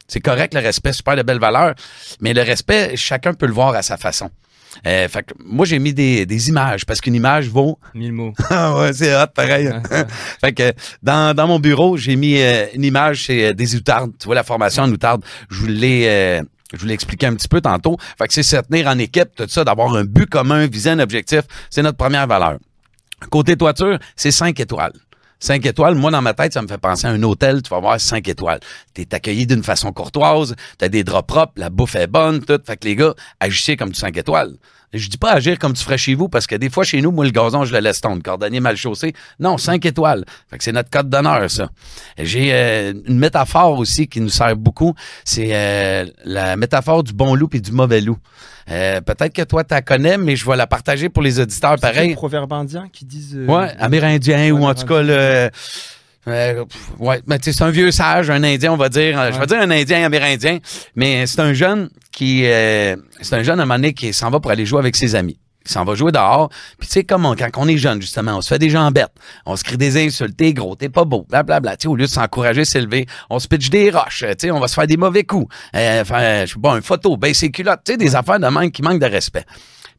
[0.09, 1.75] C'est correct, le respect, super de belles valeurs.
[2.21, 4.31] Mais le respect, chacun peut le voir à sa façon.
[4.87, 7.79] Euh, fait que moi, j'ai mis des, des images parce qu'une image vaut.
[7.95, 8.33] Mille mots.
[8.51, 9.71] Ah ouais, c'est hot, pareil.
[10.41, 10.73] fait que
[11.03, 14.13] dans, dans mon bureau, j'ai mis euh, une image, c'est euh, des outardes.
[14.19, 16.05] Tu vois, la formation en outarde, je vous l'ai.
[16.07, 17.97] euh, je vous l'ai expliqué un petit peu tantôt.
[18.19, 20.99] Fait que c'est se tenir en équipe, tout ça, d'avoir un but commun, viser un
[20.99, 21.43] objectif.
[21.71, 22.59] C'est notre première valeur.
[23.31, 24.93] Côté toiture, c'est 5 étoiles.
[25.47, 27.79] 5 étoiles, moi, dans ma tête, ça me fait penser à un hôtel, tu vas
[27.79, 28.59] voir 5 étoiles.
[28.95, 32.59] T'es accueilli d'une façon courtoise, t'as des draps propres, la bouffe est bonne, tout.
[32.67, 34.57] Fait que les gars, agissez comme du 5 étoiles.
[34.97, 37.11] Je dis pas agir comme tu ferais chez vous, parce que des fois, chez nous,
[37.13, 38.23] moi, le gazon, je le laisse tomber.
[38.23, 39.13] Cordonnier mal chaussé.
[39.39, 40.25] Non, 5 étoiles.
[40.51, 41.69] Fait que c'est notre code d'honneur, ça.
[42.19, 44.95] J'ai euh, une métaphore aussi qui nous sert beaucoup.
[45.25, 48.19] C'est euh, la métaphore du bon loup et du mauvais loup.
[48.71, 51.77] Euh, Peut-être que toi, tu la connais, mais je vais la partager pour les auditeurs
[51.79, 52.09] pareil.
[52.11, 53.37] les proverbes indiens qui disent.
[53.37, 55.51] euh, Ouais, amérindien ou en tout cas le.
[56.29, 56.65] Euh,
[56.99, 59.19] ouais, mais c'est un vieux sage, un Indien, on va dire.
[59.19, 60.59] euh, Je vais dire un Indien amérindien,
[60.95, 64.31] mais c'est un jeune qui, euh, c'est un jeune à un moment donné qui s'en
[64.31, 65.39] va pour aller jouer avec ses amis.
[65.69, 66.49] Il s'en va jouer dehors.
[66.79, 68.89] Puis tu sais, comme on- quand on est jeune, justement, on se fait des gens
[68.93, 69.11] bêtes.
[69.47, 71.77] On se crie des insultes, t'es gros, t'es pas beau, blablabla.
[71.77, 74.23] Tu sais, au lieu de s'encourager, s'élever, on se pitche des roches.
[74.23, 75.53] euh, Tu sais, on va se faire des mauvais coups.
[75.75, 77.81] Euh, faire, je sais pas, une photo, ben ses culottes.
[77.85, 79.45] Tu sais, des affaires de manque qui manquent de respect.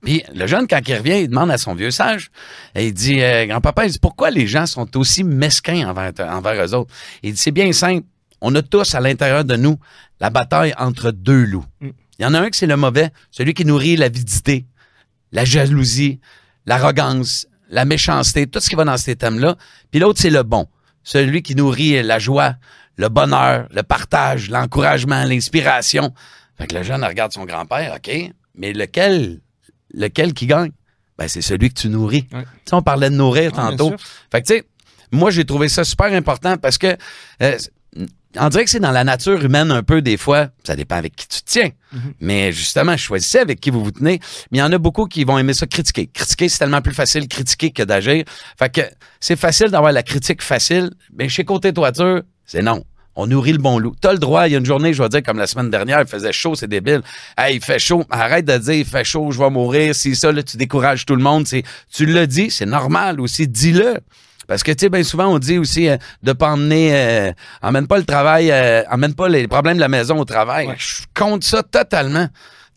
[0.02, 2.30] Puis le jeune, quand il revient, il demande à son vieux sage,
[2.76, 6.66] et il dit, euh, grand-papa, il dit, pourquoi les gens sont aussi mesquins envers, envers
[6.66, 6.94] eux autres?
[7.24, 8.06] Il dit, c'est bien simple.
[8.42, 9.78] On a tous à l'intérieur de nous
[10.20, 11.66] la bataille entre deux loups.
[11.82, 11.90] Mm.
[12.20, 14.66] Il y en a un qui c'est le mauvais, celui qui nourrit l'avidité,
[15.32, 16.20] la jalousie,
[16.66, 19.56] l'arrogance, la méchanceté, tout ce qui va dans ces thèmes-là.
[19.92, 20.68] Puis l'autre, c'est le bon,
[21.04, 22.56] celui qui nourrit la joie,
[22.96, 26.14] le bonheur, le partage, l'encouragement, l'inspiration.
[26.58, 28.12] Fait que le jeune regarde son grand-père, OK,
[28.56, 29.42] mais lequel,
[29.94, 30.72] lequel qui gagne?
[31.18, 32.28] Ben, c'est celui que tu nourris.
[32.32, 32.44] Ouais.
[32.44, 33.96] Tu sais, on parlait de nourrir tantôt.
[34.32, 34.66] Fait que, tu sais,
[35.12, 36.96] moi, j'ai trouvé ça super important parce que,
[37.42, 37.58] euh,
[38.40, 40.50] on dirait que c'est dans la nature humaine un peu, des fois.
[40.64, 41.70] Ça dépend avec qui tu te tiens.
[41.92, 42.14] Mhm.
[42.20, 44.20] Mais justement, choisissez avec qui vous vous tenez.
[44.52, 46.08] Mais il y en a beaucoup qui vont aimer ça critiquer.
[46.08, 48.26] Critiquer, c'est tellement plus facile critiquer que d'agir.
[48.60, 48.82] Fait que
[49.20, 50.92] c'est facile d'avoir la critique facile.
[51.14, 52.84] Mais chez Côté Toiture, c'est non.
[53.20, 53.96] On nourrit le bon loup.
[54.00, 56.00] T'as le droit, il y a une journée, je vais dire, comme la semaine dernière,
[56.00, 57.02] il faisait chaud, c'est débile.
[57.36, 58.04] Hey, il fait chaud.
[58.12, 59.96] Arrête de dire, il fait chaud, je vais mourir.
[59.96, 61.48] Si ça, là, tu décourages tout le monde.
[61.48, 63.48] C'est, tu le dis, c'est normal aussi.
[63.48, 63.96] Dis-le.
[64.48, 67.32] Parce que, tu sais, bien souvent, on dit aussi euh, de pas emmener, euh,
[67.64, 70.68] emmène pas le travail, euh, emmène pas les problèmes de la maison au travail.
[70.68, 70.76] Ouais.
[70.78, 72.28] Je compte ça totalement.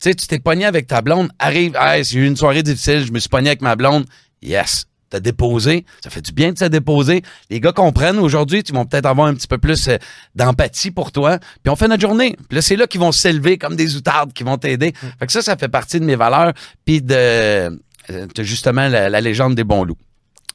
[0.01, 3.05] Tu sais, tu t'es pogné avec ta blonde, arrive, hey, j'ai eu une soirée difficile,
[3.05, 4.05] je me suis pogné avec ma blonde.
[4.41, 4.87] Yes.
[5.11, 5.85] T'as déposé.
[6.03, 7.21] Ça fait du bien de se déposer.
[7.49, 9.97] Les gars comprennent aujourd'hui, ils vont peut-être avoir un petit peu plus euh,
[10.35, 11.37] d'empathie pour toi.
[11.61, 12.35] Puis on fait notre journée.
[12.49, 14.93] Puis là, c'est là qu'ils vont s'élever comme des outardes qui vont t'aider.
[15.19, 16.53] Fait que ça, ça fait partie de mes valeurs.
[16.85, 17.69] Puis de, euh,
[18.09, 19.97] de justement la, la légende des bons loups.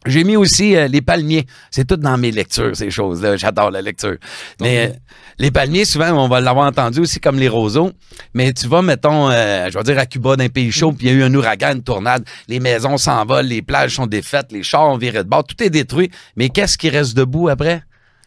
[0.07, 1.47] J'ai mis aussi euh, les palmiers.
[1.71, 3.37] C'est tout dans mes lectures, ces choses-là.
[3.37, 4.17] J'adore la lecture.
[4.61, 4.97] Mais euh,
[5.39, 7.93] les palmiers, souvent, on va l'avoir entendu aussi comme les roseaux.
[8.35, 11.13] Mais tu vas, mettons, euh, je vais dire à Cuba, d'un pays chaud, puis il
[11.13, 12.25] y a eu un ouragan, une tornade.
[12.49, 15.45] Les maisons s'envolent, les plages sont défaites, les chars ont viré de bord.
[15.45, 16.11] Tout est détruit.
[16.37, 17.83] Mais qu'est-ce qui reste debout après?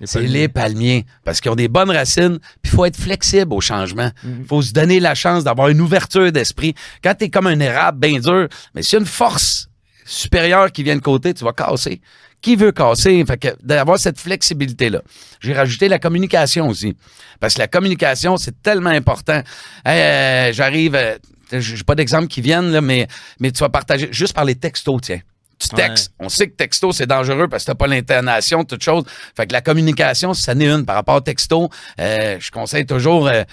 [0.06, 1.06] C'est les palmiers.
[1.26, 4.12] Parce qu'ils ont des bonnes racines, puis il faut être flexible au changement.
[4.24, 4.46] Il Mhm.
[4.46, 6.74] faut se donner la chance d'avoir une ouverture d'esprit.
[7.04, 9.69] Quand tu es comme un érable bien dur, mais s'il y a une force
[10.10, 12.02] supérieure qui vient de côté, tu vas casser.
[12.42, 13.24] Qui veut casser?
[13.26, 15.02] Fait que d'avoir cette flexibilité-là.
[15.42, 16.96] J'ai rajouté la communication aussi.
[17.40, 19.42] Parce que la communication, c'est tellement important.
[19.86, 20.02] Hey,
[20.50, 21.18] euh, J'arrive, euh,
[21.52, 23.08] j'ai pas d'exemple qui viennent, là, mais,
[23.40, 25.20] mais tu vas partager juste par les textos, tiens.
[25.60, 25.88] Tu Ouais.
[25.90, 26.14] textes.
[26.20, 29.04] On sait que texto, c'est dangereux parce que t'as pas l'intonation, toute chose.
[29.36, 30.86] Fait que la communication, ça n'est une.
[30.86, 33.44] Par rapport au texto, euh, je conseille toujours, euh,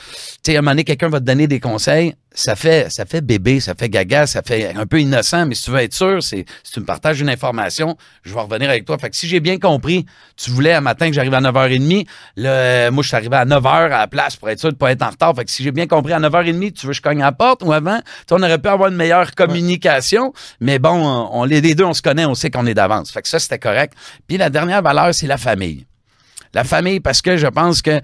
[0.44, 2.14] tu sais, à un moment donné, quelqu'un va te donner des conseils.
[2.38, 5.64] Ça fait, ça fait bébé, ça fait gaga, ça fait un peu innocent, mais si
[5.64, 8.84] tu veux être sûr, c'est, si tu me partages une information, je vais revenir avec
[8.84, 8.98] toi.
[8.98, 10.04] Fait que si j'ai bien compris,
[10.36, 12.06] tu voulais un matin que j'arrive à 9h30,
[12.36, 14.92] là, moi, je suis arrivé à 9h à la place pour être sûr de pas
[14.92, 15.34] être en retard.
[15.34, 17.32] Fait que si j'ai bien compris, à 9h30, tu veux que je cogne à la
[17.32, 18.00] porte ou avant?
[18.30, 22.02] On aurait pu avoir une meilleure communication, mais bon, on, on- les deux, on se
[22.02, 23.10] connaît, on sait qu'on est d'avance.
[23.12, 23.94] Fait que ça, c'était correct.
[24.28, 25.86] Puis la dernière valeur, c'est la famille.
[26.52, 27.98] La famille, parce que je pense que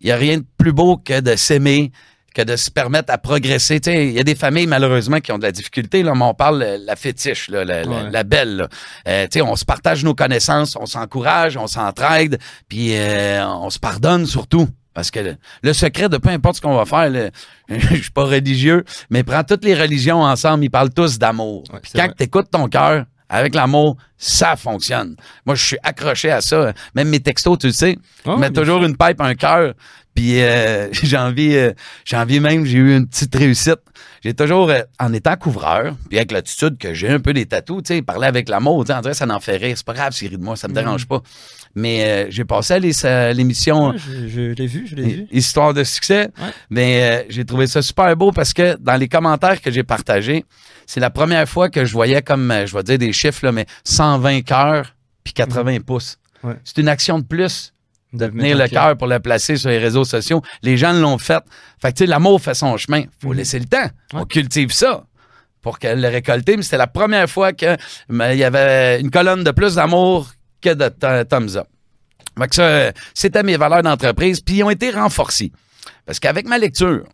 [0.00, 1.90] il y a rien de plus beau que de s'aimer,
[2.34, 3.80] que de se permettre à progresser.
[3.80, 6.02] Tu sais, il y a des familles, malheureusement, qui ont de la difficulté.
[6.02, 8.10] Là, mais on parle euh, la fétiche, là, la, la- Ouais.
[8.10, 8.56] la belle.
[8.56, 8.68] là.
[9.08, 13.70] Euh, tu sais, on se partage nos connaissances, on s'encourage, on s'entraide, puis euh, on
[13.70, 14.68] se pardonne surtout.
[14.94, 17.30] Parce que le, le secret de peu importe ce qu'on va faire, là,
[17.68, 21.64] je suis pas religieux, mais prends toutes les religions ensemble, ils parlent tous d'amour.
[21.72, 25.16] Ouais, quand tu écoutes ton cœur avec l'amour, ça fonctionne.
[25.46, 26.74] Moi, je suis accroché à ça.
[26.94, 29.72] Même mes textos, tu le sais, Ah, je mets toujours une pipe, un cœur.
[30.14, 31.72] Puis euh, j'ai envie, euh,
[32.04, 33.78] j'ai envie même, j'ai eu une petite réussite.
[34.22, 37.82] J'ai toujours, euh, en étant couvreur, puis avec l'attitude que j'ai un peu des tatous,
[37.82, 39.76] tu sais, parler avec l'amour, tu sais, André, ça n'en fait rire.
[39.76, 41.22] C'est pas grave s'il rit de moi, ça me dérange pas.
[41.74, 45.02] Mais euh, j'ai passé à l'é- à l'émission Ouais, je je l'ai vu, je l'ai
[45.02, 45.26] vu.
[45.32, 46.28] Histoire de succès.
[46.38, 46.50] Ouais.
[46.70, 50.44] Mais euh, j'ai trouvé ça super beau parce que dans les commentaires que j'ai partagés,
[50.86, 53.52] c'est la première fois que je voyais comme, euh, je vais dire des chiffres, là,
[53.52, 54.94] mais 120 cœurs
[55.24, 56.18] puis 80 pouces.
[56.44, 56.54] Ouais.
[56.64, 57.72] C'est une action de plus
[58.12, 58.96] de tenir le cœur.
[58.96, 60.42] pour le placer sur les réseaux sociaux.
[60.62, 61.42] Les gens l'ont fait.
[61.80, 63.04] Fait que, tu sais, l'amour fait son chemin.
[63.20, 63.36] Faut Mhm.
[63.36, 63.82] laisser le temps.
[64.12, 64.20] Ouais.
[64.20, 65.04] On cultive ça
[65.62, 66.56] pour qu'elle le récolter.
[66.56, 67.76] Mais c'était la première fois que
[68.08, 71.66] mais, il y avait une colonne de plus d'amour que de th- thumbs up.
[72.38, 75.52] Fait que ça, c'était mes valeurs d'entreprise, puis ils ont été renforcées.
[76.06, 77.04] Parce qu'avec ma lecture,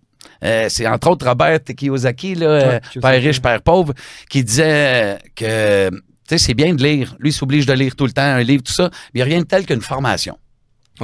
[0.45, 2.81] euh, c'est entre autres Robert Kiyosaki, là, euh.
[3.01, 3.95] Père riche, Père pauvre,
[4.31, 5.97] qui disait euh, que tu
[6.29, 7.17] sais, c'est bien de lire.
[7.19, 9.23] Lui, il s'oblige de lire tout le temps un livre, tout ça, mais il n'y
[9.23, 10.39] a rien de tel qu'une formation.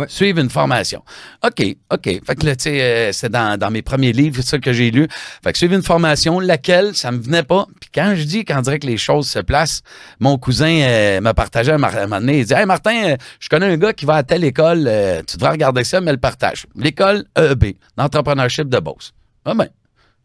[0.09, 1.03] Suivre une formation.
[1.45, 2.05] OK, OK.
[2.05, 4.73] Fait que là, tu sais, euh, c'est dans, dans mes premiers livres, c'est ça que
[4.73, 5.09] j'ai lu.
[5.43, 7.67] Fait que suivre une formation, laquelle ça me venait pas.
[7.81, 9.83] Puis quand je dis qu'on dirait que les choses se placent,
[10.21, 12.41] mon cousin euh, m'a partagé un, moment donné.
[12.41, 15.23] Il dit Hey Martin, euh, je connais un gars qui va à telle école, euh,
[15.27, 16.67] tu devrais regarder ça, mais le partage.
[16.75, 19.13] L'école EEB, d'entrepreneurship de Beauce.
[19.45, 19.69] Ah ben,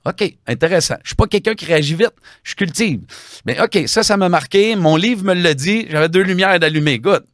[0.05, 0.95] OK, intéressant.
[1.03, 2.13] Je suis pas quelqu'un qui réagit vite,
[2.43, 3.01] je cultive.
[3.45, 4.75] Mais OK, ça, ça m'a marqué.
[4.75, 5.87] Mon livre me l'a dit.
[5.89, 6.99] J'avais deux lumières d'allumer.
[6.99, 7.25] Good.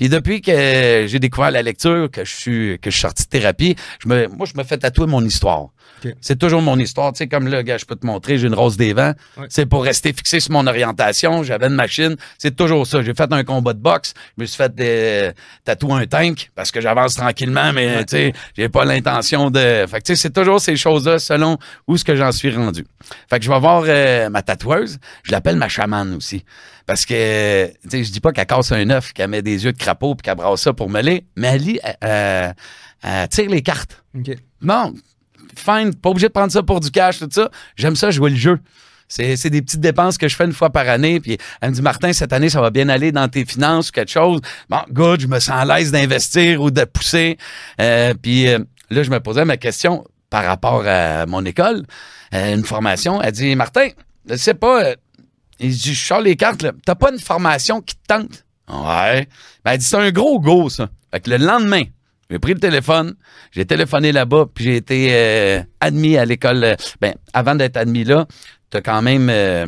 [0.00, 3.28] Puis depuis que j'ai découvert la lecture, que je suis que je suis sorti de
[3.28, 5.68] thérapie, je me, moi, je me fais tatouer mon histoire.
[6.20, 7.12] C'est toujours mon histoire.
[7.12, 9.12] Tu sais, comme là, gars, je peux te montrer, j'ai une rose des vents.
[9.36, 9.46] Ouais.
[9.48, 11.42] C'est pour rester fixé sur mon orientation.
[11.42, 12.16] J'avais une machine.
[12.38, 13.02] C'est toujours ça.
[13.02, 14.14] J'ai fait un combat de boxe.
[14.36, 15.30] Je me suis fait des,
[15.64, 18.04] tatouer un tank parce que j'avance tranquillement, mais Ouais.
[18.04, 19.86] tu sais, j'ai pas l'intention de.
[19.88, 22.84] Fait que tu sais, c'est toujours ces choses-là selon où ce que j'en suis rendu.
[23.28, 24.98] Fait que je vais voir euh, ma tatoueuse.
[25.22, 26.44] Je l'appelle ma chamane aussi.
[26.86, 29.72] Parce que, tu sais, je dis pas qu'elle casse un œuf, qu'elle met des yeux
[29.72, 32.54] de crapaud puis qu'elle brasse ça pour me lit, mais elle, lit, elle, elle-
[33.02, 34.02] elle tire les cartes.
[34.18, 34.30] OK.
[34.60, 34.92] Non,
[35.56, 37.50] fine, pas obligé de prendre ça pour du cash, tout ça.
[37.76, 38.58] J'aime ça jouer le jeu.
[39.08, 41.18] C'est, des petites dépenses que je fais une fois par année.
[41.18, 43.92] Puis elle me dit, Martin, cette année, ça va bien aller dans tes finances ou
[43.92, 44.40] quelque chose.
[44.68, 47.36] Bon, good, je me sens à l'aise d'investir ou de pousser.
[47.80, 51.84] Euh, puis euh, là, je me posais ma question par rapport à mon école,
[52.34, 53.20] euh, une formation.
[53.20, 53.88] Elle dit, Martin,
[54.28, 54.94] je sais pas, euh,
[55.58, 56.64] il dit, je sors les cartes.
[56.86, 58.44] T'as pas une formation qui te tente?
[58.68, 59.28] Ouais.
[59.64, 60.88] Ben, elle dit, c'est un gros go, ça.
[61.10, 61.82] Fait que le lendemain,
[62.30, 63.14] j'ai pris le téléphone,
[63.50, 66.62] j'ai téléphoné là-bas, puis j'ai été euh, admis à l'école.
[66.64, 68.26] euh, Ben, avant d'être admis là,
[68.70, 69.66] t'as quand même, euh,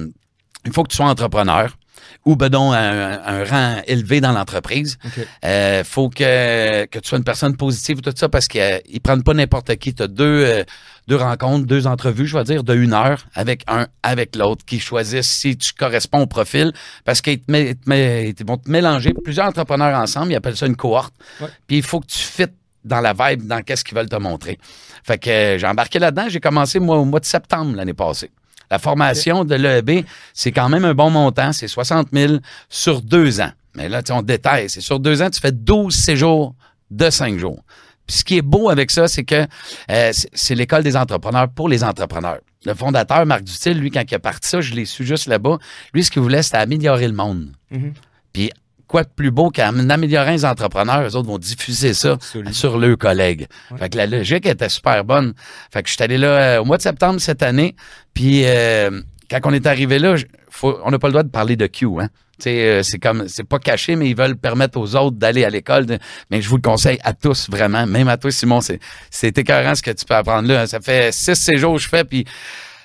[0.65, 1.77] il faut que tu sois entrepreneur
[2.25, 4.97] ou ben donc un, un rang élevé dans l'entreprise.
[5.05, 5.27] OK.
[5.45, 9.23] Euh, faut que, que tu sois une personne positive tout ça parce qu'ils ils prennent
[9.25, 9.93] pas n'importe qui.
[9.95, 10.65] Tu as deux, euh,
[11.09, 14.79] deux rencontres, deux entrevues, je vais dire, de une heure avec un, avec l'autre, qui
[14.79, 16.73] choisissent si tu corresponds au profil
[17.05, 20.33] parce qu'ils te met- te met- ils vont te mélanger plusieurs entrepreneurs ensemble.
[20.33, 21.15] Ils appellent ça une cohorte.
[21.41, 21.49] Ouais.
[21.67, 22.53] Puis il faut que tu fites
[22.85, 24.59] dans la vibe, dans qu'est-ce qu'ils veulent te montrer.
[25.05, 26.29] Fait que euh, j'ai embarqué là-dedans.
[26.29, 28.31] J'ai commencé, moi, au mois de septembre l'année passée.
[28.73, 31.53] La formation de l'EEB, c'est quand même un bon montant.
[31.53, 32.37] C'est 60 000
[32.71, 33.51] sur deux ans.
[33.77, 34.71] Mais là, tu sais, on détaille.
[34.71, 36.55] C'est sur deux ans, tu fais 12 séjours
[36.91, 37.63] de cinq jours.
[38.07, 39.47] Puis ce qui est beau avec ça, c'est que
[39.91, 42.39] euh, c'est- l'école des entrepreneurs pour les entrepreneurs.
[42.65, 45.59] Le fondateur, Marc Dutil, lui, quand il a parti ça, je l'ai su juste là-bas.
[45.93, 47.49] Lui, ce qu'il voulait, c'était améliorer le monde.
[47.71, 47.93] Mhm.
[48.33, 48.51] Puis
[48.93, 52.53] quoi de plus beau qu'en améliorant les entrepreneurs, eux autres vont diffuser ça Absolument.
[52.53, 53.47] sur leurs collègues.
[53.71, 53.79] Ouais.
[53.79, 55.33] Fait que la logique était super bonne.
[55.73, 57.75] Fait que je suis allé là euh, au mois de septembre cette année.
[58.15, 60.15] Puis euh, quand on est arrivé là,
[60.51, 61.87] faut, on n'a pas le droit de parler de Q.
[62.01, 62.09] Hein?
[62.39, 65.45] Tu sais, euh, c'est comme c'est pas caché, mais ils veulent permettre aux autres d'aller
[65.45, 65.87] à l'école.
[65.87, 65.99] de-
[66.31, 67.87] Mais je vous le conseille à tous, vraiment.
[67.87, 68.79] Même à toi, Simon, c'est,
[69.11, 70.67] c'est écœurant ce que tu peux apprendre là.
[70.67, 72.25] Ça fait six séjours que je fais, puis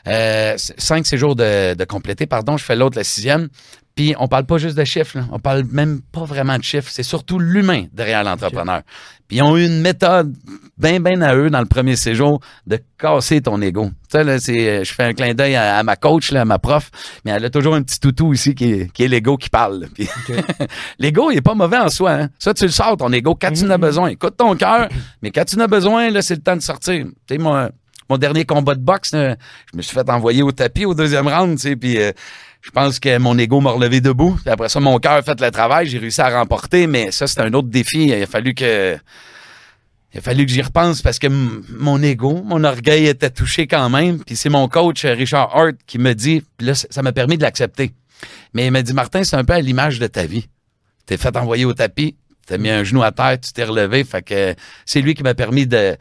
[0.08, 2.56] euh, cinq séjours de, de compléter, pardon.
[2.56, 3.50] Je fais l'autre, le sixième.
[3.98, 5.26] Puis on parle pas juste de chiffres, là.
[5.32, 6.90] on parle même pas vraiment de chiffres.
[6.90, 8.84] C'est surtout l'humain derrière l'entrepreneur.
[9.28, 10.34] Puis ils ont eu une méthode
[10.78, 13.90] bien, bien à eux dans le premier séjour de casser ton ego.
[14.10, 16.60] Ça, là, c'est, je fais un clin d'œil à, à ma coach, là, à ma
[16.60, 16.90] prof,
[17.26, 19.88] mais elle a toujours un petit toutou ici qui est, qui est l'ego qui parle.
[19.94, 20.08] Puis
[21.00, 22.12] l'ego, il est pas mauvais en soi.
[22.14, 22.30] Hein?
[22.40, 23.82] Ça, tu le sors, ton ego, quand tu en as Mhm.
[23.82, 24.08] besoin.
[24.10, 24.88] Écoute ton cœur,
[25.22, 27.04] mais quand tu en as besoin, là, c'est le temps de sortir.
[27.06, 27.72] Tu sais, moi,
[28.10, 29.36] mon dernier combat de boxe, là,
[29.72, 32.12] je me suis fait envoyer au tapis au deuxième round, tu sais, puis euh,
[32.68, 34.38] je pense que mon ego m'a relevé debout.
[34.44, 37.26] Puis après ça, mon cœur a fait le travail, j'ai réussi à remporter, mais ça,
[37.26, 38.08] c'était un autre défi.
[38.08, 38.98] Il a fallu que
[40.14, 43.90] il a fallu que j'y repense parce que mon ego, mon orgueil était touché quand
[43.90, 44.22] même.
[44.22, 47.14] Puis c'est mon coach, euh, Richard Hart, qui me dit, puis là, ça ça m'a
[47.14, 47.94] permis de l'accepter.
[48.54, 50.50] Mais il m'a dit, Martin, c'est un peu à l'image de ta vie.
[51.06, 54.04] T'es fait envoyer au tapis, t'as mis un genou à terre, tu t'es relevé.
[54.04, 54.56] Fait que
[54.86, 55.96] c'est lui qui m'a permis de...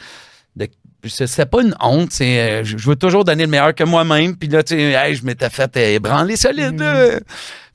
[1.08, 4.36] c'est pas une honte, c'est euh, je je veux toujours donner le meilleur que moi-même.
[4.36, 6.78] Puis là, tu sais, hey, je m'étais fait ébranler solide.
[6.78, 7.18] là.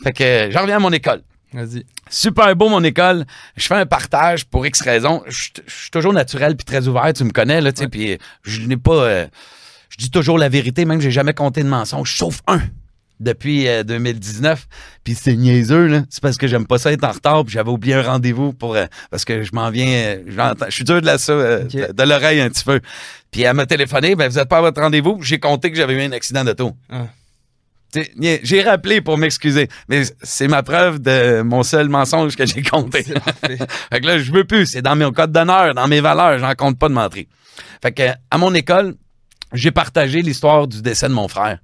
[0.04, 1.22] Fait que j'en reviens à mon école.
[1.54, 1.86] Vas-y.
[2.10, 3.26] Super beau, mon école.
[3.58, 5.22] Je fais un partage pour X raisons.
[5.28, 8.18] Je je suis toujours naturel puis très ouvert, tu me connais, là, tu sais, puis
[8.44, 8.94] je n'ai pas...
[8.94, 9.28] euh,
[9.90, 12.62] je dis toujours la vérité, même j'ai jamais compté de mensonge, sauf un
[13.22, 14.68] depuis euh, 2019.
[15.04, 16.04] Puis c'est niaiseux, là.
[16.10, 18.76] C'est parce que j'aime pas ça être en retard, puis j'avais oublié un rendez-vous pour...
[18.76, 19.88] euh, parce que je m'en viens...
[19.88, 22.80] euh, je suis dur de la euh, de, de l'oreille un petit peu.
[23.32, 25.20] Puis elle m'a téléphoné, ben vous êtes pas à votre rendez-vous.
[25.22, 26.74] J'ai compté que j'avais eu un accident d'auto.
[26.90, 27.06] Ah.
[28.44, 33.04] J'ai rappelé pour m'excuser, mais c'est ma preuve de mon seul mensonge que j'ai compté.
[33.44, 34.66] Fait que là, je veux plus.
[34.66, 36.40] C'est dans mes code d'honneur, dans mes valeurs.
[36.40, 37.26] J'en compte pas de mentir.
[37.82, 38.96] Fait que, à mon école,
[39.54, 41.60] j'ai partagé l'histoire du décès de mon frère.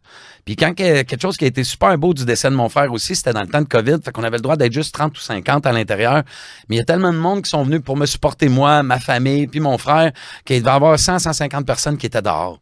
[0.47, 2.91] Puis quand que- quelque chose qui a été super beau du décès de mon frère
[2.93, 3.97] aussi, c'était dans le temps de COVID.
[4.03, 6.23] Fait qu'on avait le droit d'être juste 30 ou 50 à l'intérieur.
[6.69, 8.97] Mais il y a tellement de monde qui sont venus pour me supporter, moi, ma
[8.99, 10.13] famille, puis mon frère,
[10.45, 12.61] qu'il devait y avoir 100, 150 personnes qui étaient dehors.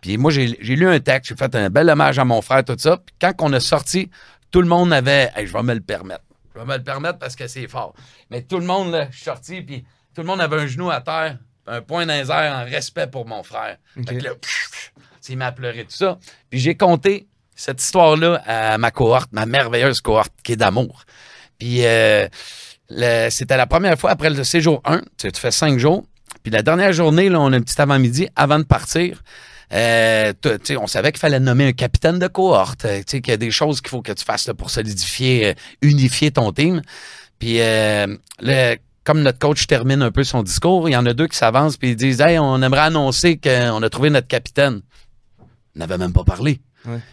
[0.00, 2.76] Puis moi, j'ai lu un texte, j'ai fait un bel hommage à mon frère, tout
[2.78, 2.98] ça.
[2.98, 4.08] Puis quand on a sorti,
[4.52, 6.22] tout le monde avait Hey, je vais me le permettre.
[6.54, 7.92] Je vais me le permettre parce que c'est fort.
[8.30, 10.90] Mais tout le monde, là, je suis sorti, puis tout le monde avait un genou
[10.90, 13.76] à terre, un point dans les airs en respect pour mon frère.
[14.06, 14.92] Fait que là, pff, pff,
[15.28, 16.18] il m'a pleuré tout ça.
[16.50, 21.04] Puis j'ai conté cette histoire-là à ma cohorte, ma merveilleuse cohorte qui est d'amour.
[21.58, 22.28] Puis euh,
[23.30, 26.04] c'était la première fois après le séjour 1, tu, fais cinq jours.
[26.42, 29.22] Puis la dernière journée, là, on a un petit avant-midi avant de partir.
[29.72, 30.32] Euh,
[30.78, 33.80] on savait qu'il fallait nommer un capitaine de cohorte, euh, qu'il y a des choses
[33.80, 36.82] qu'il faut que tu fasses pour solidifier, unifier ton team.
[37.38, 41.28] Puis le- comme notre coach termine un peu son discours, il y en a deux
[41.28, 44.82] qui s'avancent puis ils disent Hey, on aimerait annoncer qu'on a trouvé notre capitaine.
[45.76, 46.60] On n'avait même pas parlé.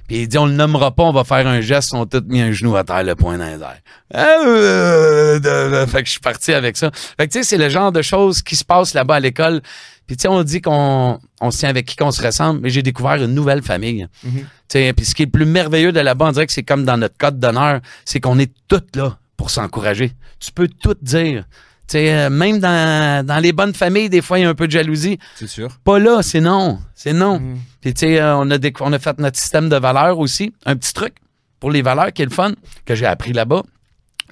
[0.07, 2.41] Puis il dit on le nommera pas, on va faire un geste, ont tous mis
[2.41, 3.81] un genou à terre, le point dans les airs.
[4.13, 6.91] Ah, euh, fait que je suis parti avec ça.
[6.93, 9.61] Fait que tu sais, c'est le genre de choses qui se passent là-bas à l'école.
[10.05, 12.69] Puis tu sais, on dit qu'on on se tient avec qui qu'on se ressemble, mais
[12.69, 14.07] j'ai découvert une nouvelle famille.
[14.23, 14.41] Mhm.
[14.41, 16.63] Tu sais, Puis ce qui est le plus merveilleux de là-bas, on dirait que c'est
[16.63, 20.11] comme dans notre code d'honneur, c'est qu'on est toutes là pour s'encourager.
[20.39, 21.45] Tu peux tout dire.
[21.87, 24.55] Tu sais, euh, même dans, dans les bonnes familles, des fois, il y a un
[24.55, 25.19] peu de jalousie.
[25.35, 25.69] C'est sûr.
[25.83, 26.79] Pas là, c'est non.
[26.95, 27.39] C'est non.
[27.39, 27.57] Mhm.
[27.81, 30.53] Puis, tu sais, euh, on, a déc- on a fait notre système de valeurs aussi.
[30.65, 31.15] Un petit truc
[31.59, 32.53] pour les valeurs qui est le fun,
[32.85, 33.63] que j'ai appris là-bas.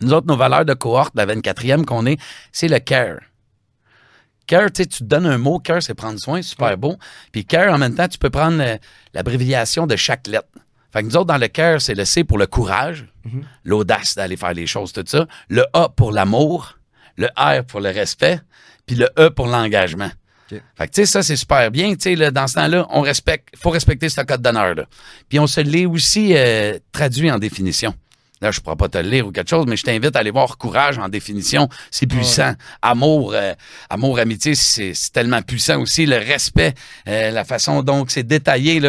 [0.02, 2.20] Nous autres, nos valeurs de cohorte, la 24e qu'on est,
[2.52, 3.20] c'est le care.
[4.48, 5.60] Care, tu sais, tu te donnes un mot.
[5.60, 6.98] Care, c'est prendre soin, super beau.
[7.32, 8.78] Puis care, en même temps, tu peux prendre euh,
[9.14, 10.48] l'abréviation de chaque lettre.
[10.92, 13.44] Fait que nous autres, dans le care, c'est le C pour le courage, Mhm.
[13.66, 15.28] l'audace d'aller faire les choses, tout ça.
[15.48, 16.78] Le A pour l'amour,
[17.18, 18.40] le R pour le respect,
[18.86, 20.12] puis le E pour l'engagement.
[20.76, 21.94] Fait que, tu sais, ça, c'est super bien.
[21.94, 24.86] Tu sais, là, dans ce temps-là, on respecte, faut respecter ce code d'honneur, là.
[25.30, 27.94] Puis on se l'est aussi euh, traduit en définition.
[28.42, 30.32] Là, je pourrais pas te le lire ou quelque chose, mais je t'invite à aller
[30.32, 31.70] voir courage en définition.
[31.92, 32.54] C'est puissant.
[32.82, 33.54] Amour, euh,
[33.90, 36.06] amour, amitié, c'est tellement puissant aussi.
[36.06, 36.74] Le respect,
[37.08, 38.82] euh, la façon dont c'est détaillé,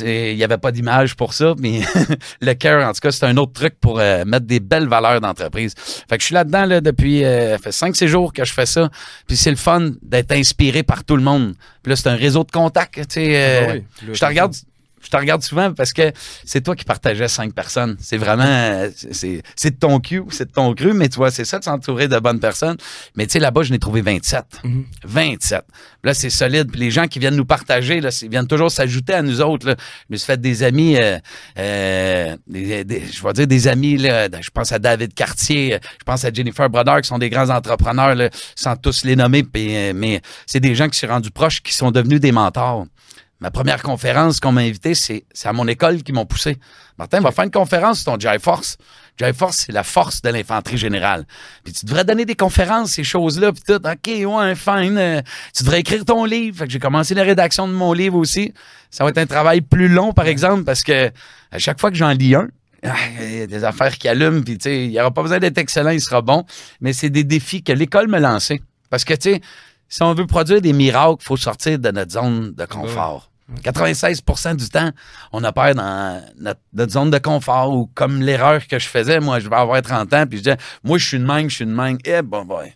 [0.00, 1.80] il y avait pas d'image pour ça, mais
[2.40, 5.20] le cœur, en tout cas, c'est un autre truc pour euh, mettre des belles valeurs
[5.20, 5.74] d'entreprise.
[5.76, 8.66] Fait que je suis là-dedans là, depuis euh, ça fait 5-6 jours que je fais
[8.66, 8.88] ça.
[9.26, 11.54] Puis c'est le fun d'être inspiré par tout le monde.
[11.82, 12.94] Puis là, c'est un réseau de contacts.
[12.94, 14.54] Tu sais, euh, Ah oui, je te regarde.
[15.02, 16.12] Je te regarde souvent parce que
[16.44, 17.96] c'est toi qui partageais cinq personnes.
[18.00, 21.44] C'est vraiment, c'est c'est de ton cul, c'est de ton cru, mais tu vois, c'est
[21.44, 22.76] ça de s'entourer de bonnes personnes.
[23.16, 24.44] Mais tu sais, là-bas, je n'ai trouvé 27.
[24.64, 24.84] Mhm.
[25.04, 25.62] 27.
[26.04, 26.70] Là, c'est solide.
[26.70, 29.66] Puis les gens qui viennent nous partager, là, ils viennent toujours s'ajouter à nous autres.
[29.68, 29.76] Là.
[30.08, 31.18] Je me suis fait des amis, euh,
[31.58, 35.78] euh, des- des- je vais dire des amis, là, je pense à David Cartier, euh,
[35.98, 39.42] je pense à Jennifer Brodeur, qui sont des grands entrepreneurs, là, sans tous les nommer,
[39.42, 42.86] puis, euh, mais c'est des gens qui sont rendus proches, qui sont devenus des mentors.
[43.40, 46.56] Ma première conférence qu'on m'a invité, c'est à mon école qui m'ont poussé.
[46.98, 48.76] Martin, va faire une conférence sur ton Jai Force.
[49.16, 51.24] Jai Force, c'est la force de l'infanterie générale.
[51.62, 53.74] Puis tu devrais donner des conférences, ces choses-là, puis tout.
[53.74, 54.98] OK, ouais, fine.
[54.98, 55.22] euh,
[55.54, 56.58] tu devrais écrire ton livre.
[56.58, 58.52] Fait que j'ai commencé la rédaction de mon livre aussi.
[58.90, 61.10] Ça va être un travail plus long, par exemple, parce que
[61.52, 62.48] à chaque fois que j'en lis un,
[62.82, 65.22] ah, il y a des affaires qui allument, puis tu sais, il n'y aura pas
[65.22, 66.44] besoin d'être excellent, il sera bon.
[66.80, 68.60] Mais c'est des défis que l'école me lançait.
[68.90, 69.40] Parce que, tu sais,
[69.88, 73.27] si on veut produire des miracles, il faut sortir de notre zone de confort.
[73.62, 74.90] 96% du temps,
[75.32, 79.40] on opère dans notre, notre zone de confort ou comme l'erreur que je faisais, moi,
[79.40, 81.64] je vais avoir 30 ans, puis je disais, moi, je suis une mangue, je suis
[81.64, 81.98] une mangue.
[82.04, 82.72] Eh, bon, boy.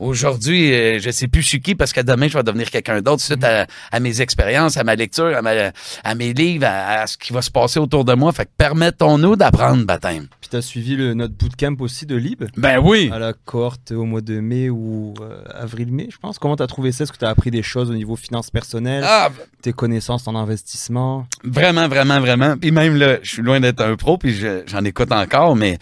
[0.00, 3.00] Aujourd'hui, euh, je sais plus je suis qui parce que demain, je vais devenir quelqu'un
[3.00, 5.70] d'autre suite à, à mes expériences, à ma lecture, à, ma-
[6.02, 8.32] à mes livres, à, à ce qui va se passer autour de moi.
[8.32, 10.26] Fait que permettons-nous d'apprendre baptême.
[10.54, 12.44] Puis t'as suivi le, notre bootcamp aussi de Lib?
[12.56, 13.10] Ben oui.
[13.12, 16.38] à la cohorte au mois de mai ou euh, avril-mai, je pense.
[16.38, 17.02] Comment t'as trouvé ça?
[17.02, 19.30] Est-ce que t'as appris des choses au niveau finances personnelles, Ah,
[19.62, 21.26] tes connaissances en investissement?
[21.42, 22.56] Vraiment, vraiment, vraiment.
[22.56, 25.76] Puis même là, je suis loin d'être un pro, puis je- j'en écoute encore, mais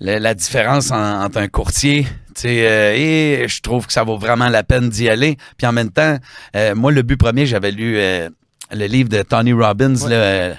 [0.00, 2.04] la, la différence en- entre un courtier,
[2.34, 5.36] tu euh, et je trouve que ça vaut vraiment la peine d'y aller.
[5.56, 6.18] Puis en même temps,
[6.56, 8.28] euh, moi, le but premier, j'avais lu euh,
[8.72, 10.10] le livre de Tony Robbins, Ouais.
[10.10, 10.56] là,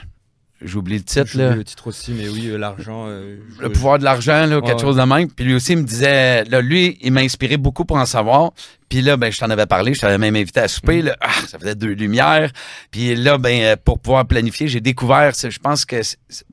[0.61, 1.25] j'oublie le titre.
[1.27, 1.55] J'oublie Là.
[1.55, 3.05] le titre aussi, mais oui, euh, l'argent.
[3.07, 5.29] euh, je- Le pouvoir de l'argent, là, quelque Ouais, chose de même.
[5.31, 8.51] Puis lui aussi, il me disait, là, lui, il m'a inspiré beaucoup pour en savoir.
[8.89, 11.01] Puis là, ben, je t'en avais parlé, je t'avais même invité à souper.
[11.01, 12.51] Là, Ah, ça faisait deux lumières.
[12.91, 16.01] Puis là, ben, euh, pour pouvoir planifier, j'ai découvert, je pense que,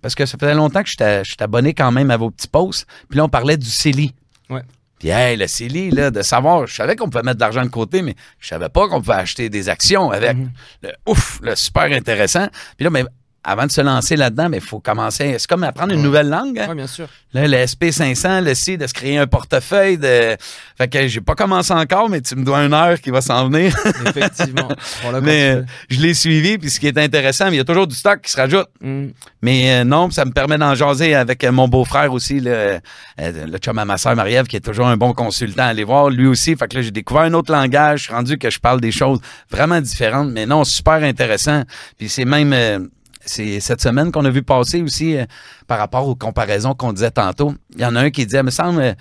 [0.03, 2.87] parce que ça faisait longtemps que j'étais j'étais abonné quand même à vos petits posts.
[3.09, 4.13] Puis là, on parlait du CELI.
[4.51, 4.63] Ouais.
[4.99, 7.69] Puis, hey, le CELI, là, de savoir, je savais qu'on pouvait mettre de l'argent de
[7.69, 10.37] côté, mais je savais pas qu'on pouvait acheter des actions avec.
[10.37, 10.51] Mhm.
[10.83, 12.47] Le, ouf, le super intéressant.
[12.77, 13.05] Puis là, mais
[13.45, 15.37] avant de se lancer là-dedans, il faut commencer.
[15.39, 16.05] C'est comme apprendre une Ouais.
[16.07, 16.59] nouvelle langue.
[16.59, 16.69] hein.
[16.69, 17.07] Ouais, bien sûr.
[17.35, 19.99] Là, le SP500, le C, de se créer un portefeuille.
[19.99, 20.37] De...
[20.79, 23.49] Fait que j'ai pas commencé encore, mais tu me dois une heure qui va s'en
[23.49, 23.75] venir.
[24.07, 24.69] Effectivement.
[25.03, 27.87] Quand mais euh, je l'ai suivi, puis ce qui est intéressant, il y a toujours
[27.87, 28.69] du stock qui se rajoute.
[28.81, 29.09] Hmm.
[29.43, 32.79] Mais euh, non, ça me permet d'en jaser avec euh, mon beau-frère aussi, le,
[33.19, 36.09] le chum à ma soeur Marie-Ève, qui est toujours un bon consultant à aller voir,
[36.11, 36.57] lui aussi.
[36.57, 38.01] Fait que là, j'ai découvert un autre langage.
[38.01, 39.19] Je suis rendu que je parle des choses
[39.51, 41.63] vraiment différentes, mais non, super intéressant.
[41.99, 42.53] Puis c'est même...
[42.53, 42.79] euh,
[43.27, 45.25] c'est cette semaine qu'on a vu passer aussi euh,
[45.67, 47.55] par rapport aux comparaisons qu'on disait tantôt.
[47.75, 48.93] Il y en a un qui disait, me semble, euh,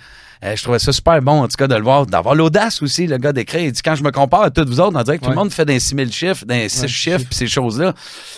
[0.44, 3.06] euh, je trouvais ça super bon, en tout cas, de le voir, d'avoir l'audace aussi,
[3.06, 3.62] le gars d'écrire.
[3.62, 5.36] Il dit, quand je me compare à tous vous autres, on dirait que tout le
[5.36, 7.94] monde fait des 6000 chiffres, des 6 Ouais, chiffres, puis ces choses-là.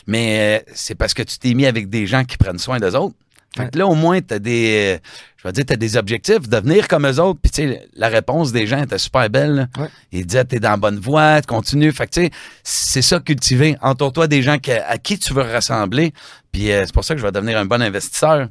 [0.06, 2.94] Mais euh, c'est parce que tu t'es mis avec des gens qui prennent soin d'eux
[2.94, 3.14] autres.
[3.56, 4.98] Fait que là, au moins, t'as des,
[5.38, 7.40] je vais dire, t'as des objectifs, devenir comme eux autres.
[7.42, 9.54] Puis, tu sais, la réponse des gens était super belle.
[9.54, 9.66] là.
[9.82, 9.88] Ouais.
[10.12, 11.92] Ils disaient, t'es dans la bonne voie, tu continues.
[11.92, 12.30] Fait que, tu sais,
[12.62, 13.76] c'est ça, cultiver.
[13.80, 16.12] Entoure-toi des gens que- à qui tu veux ressembler.
[16.52, 18.48] Puis, euh, c'est pour ça que je vais devenir un bon investisseur.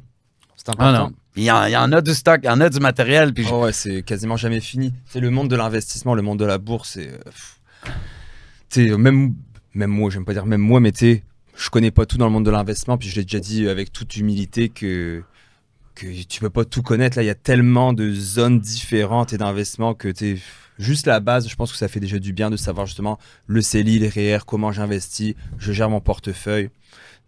[0.56, 1.10] C'est Ah important.
[1.10, 1.12] non.
[1.38, 3.34] Il y, en, il y en a du stock, il y en a du matériel.
[3.34, 4.94] Puis, Oh ouais, c'est quasiment jamais fini.
[5.06, 6.92] C'est le monde de l'investissement, le monde de la bourse.
[6.94, 7.60] C'est, euh, pff.
[8.70, 9.34] Tu sais, même,
[9.74, 11.22] même moi, j'aime pas dire même moi, mais tu sais,
[11.56, 12.98] je connais pas tout dans le monde de l'investissement.
[12.98, 15.22] Puis je l'ai déjà dit avec toute humilité que
[15.94, 17.16] que tu peux pas tout connaître.
[17.16, 20.42] Là, il y a tellement de zones différentes et d'investissements que tu sais,
[20.78, 21.48] juste la base.
[21.48, 24.40] Je pense que ça fait déjà du bien de savoir justement le CELI, le REER,
[24.46, 26.70] comment j'investis, je gère mon portefeuille.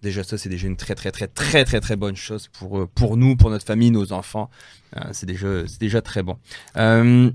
[0.03, 2.87] Déjà, ça, c'est déjà une très, très, très, très, très, très bonne chose pour, euh,
[2.95, 4.49] pour nous, pour notre famille, nos enfants.
[4.97, 6.39] Euh, c'est déjà, déjà très bon.
[6.77, 7.31] Euh,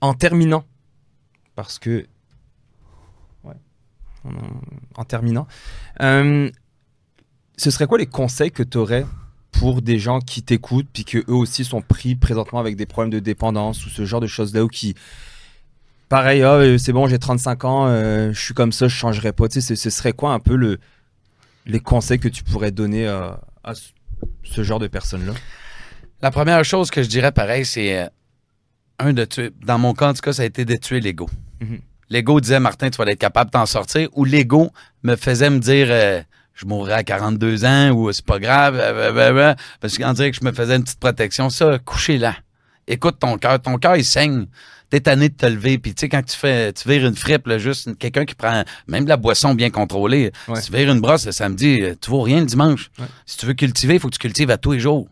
[0.00, 0.64] en terminant,
[1.54, 2.06] parce que.
[4.26, 5.46] En, en terminant,
[6.02, 6.50] euh,
[7.56, 9.06] ce serait quoi les conseils que tu aurais
[9.52, 13.10] pour des gens qui t'écoutent, puis que eux aussi sont pris présentement avec des problèmes
[13.12, 14.94] de dépendance ou ce genre de choses-là, ou qui.
[16.08, 19.32] Pareil, ah, euh, c'est bon, j'ai 35 ans, euh, je suis comme ça, je changerai
[19.32, 19.48] pas.
[19.48, 20.78] Tu sais, ce- serait quoi un peu le,
[21.64, 25.32] les conseils que tu pourrais donner à, à ce- genre de personnes-là?
[26.22, 28.06] La première chose que je dirais, pareil, c'est euh,
[29.00, 29.50] un de tuer.
[29.64, 31.28] Dans mon cas, en tout cas, ça a été de tuer l'ego.
[31.60, 31.80] Mhm.
[32.10, 34.08] L'ego disait, Martin, tu vas être capable de t'en sortir.
[34.12, 34.70] Ou l'ego
[35.02, 36.22] me faisait me dire, euh,
[36.54, 38.76] je mourrai à 42 ans ou c'est pas grave.
[38.76, 41.50] euh, euh, euh, euh, parce qu'on dirait que je me faisais une petite protection.
[41.50, 42.34] Ça, couchez là.
[42.88, 43.60] Écoute ton cœur.
[43.60, 44.46] Ton cœur, il saigne.
[44.88, 45.78] T'es tanné de te lever.
[45.78, 48.62] Puis tu sais, quand tu fais, tu vires une fripe, là, juste quelqu'un qui prend
[48.86, 50.30] même de la boisson bien contrôlée.
[50.46, 50.60] Ouais.
[50.60, 52.90] Si tu vires une brosse le samedi, euh, tu vaux rien le dimanche.
[53.00, 53.06] Ouais.
[53.26, 55.08] Si tu veux cultiver, il faut que tu cultives à tous les jours.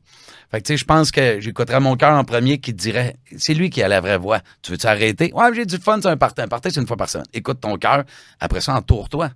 [0.50, 3.54] Fait que, tu sais, je pense que j'écouterais mon cœur en premier qui dirait, c'est
[3.54, 4.40] lui qui a la vraie voix.
[4.62, 5.32] Tu veux-tu arrêter?
[5.34, 6.42] Ouais, j'ai du fun, c'est un party.
[6.42, 7.26] Un party, c'est une fois par semaine.
[7.32, 8.04] Écoute ton cœur.
[8.40, 9.30] Après ça, entoure-toi.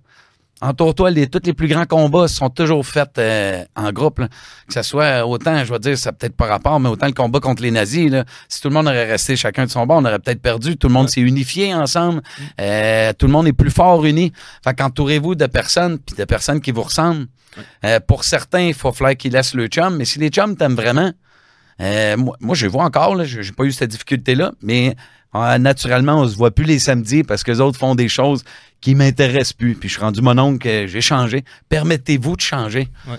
[0.61, 1.11] Entoure-toi.
[1.11, 4.19] Les, tous les plus grands combats sont toujours faits euh, en groupe.
[4.19, 4.27] là.
[4.67, 7.39] Que ce soit autant, je vais dire, ça peut-être pas rapport, mais autant le combat
[7.39, 8.11] contre les nazis.
[8.11, 10.77] Là, si tout le monde aurait resté chacun de son bord, on aurait peut-être perdu.
[10.77, 12.21] Tout le monde s'est unifié ensemble.
[12.59, 14.33] Euh, tout le monde est plus fort uni.
[14.63, 17.27] Fait qu'entourez-vous de personnes, puis de personnes qui vous ressemblent.
[17.85, 20.75] Euh, pour certains, il faut falloir qu'ils laissent le chum, mais si les chums t'aiment
[20.75, 21.11] vraiment,
[21.81, 24.93] euh, moi, moi, je les vois encore, là, j'ai pas eu cette difficulté-là, mais euh,
[25.33, 28.43] naturellement, on se voit plus les samedis parce que les autres font des choses
[28.81, 29.75] qui m'intéressent plus.
[29.75, 31.43] Puis je suis rendu mon oncle, que j'ai changé.
[31.69, 32.87] Permettez-vous de changer.
[33.07, 33.17] Ouais.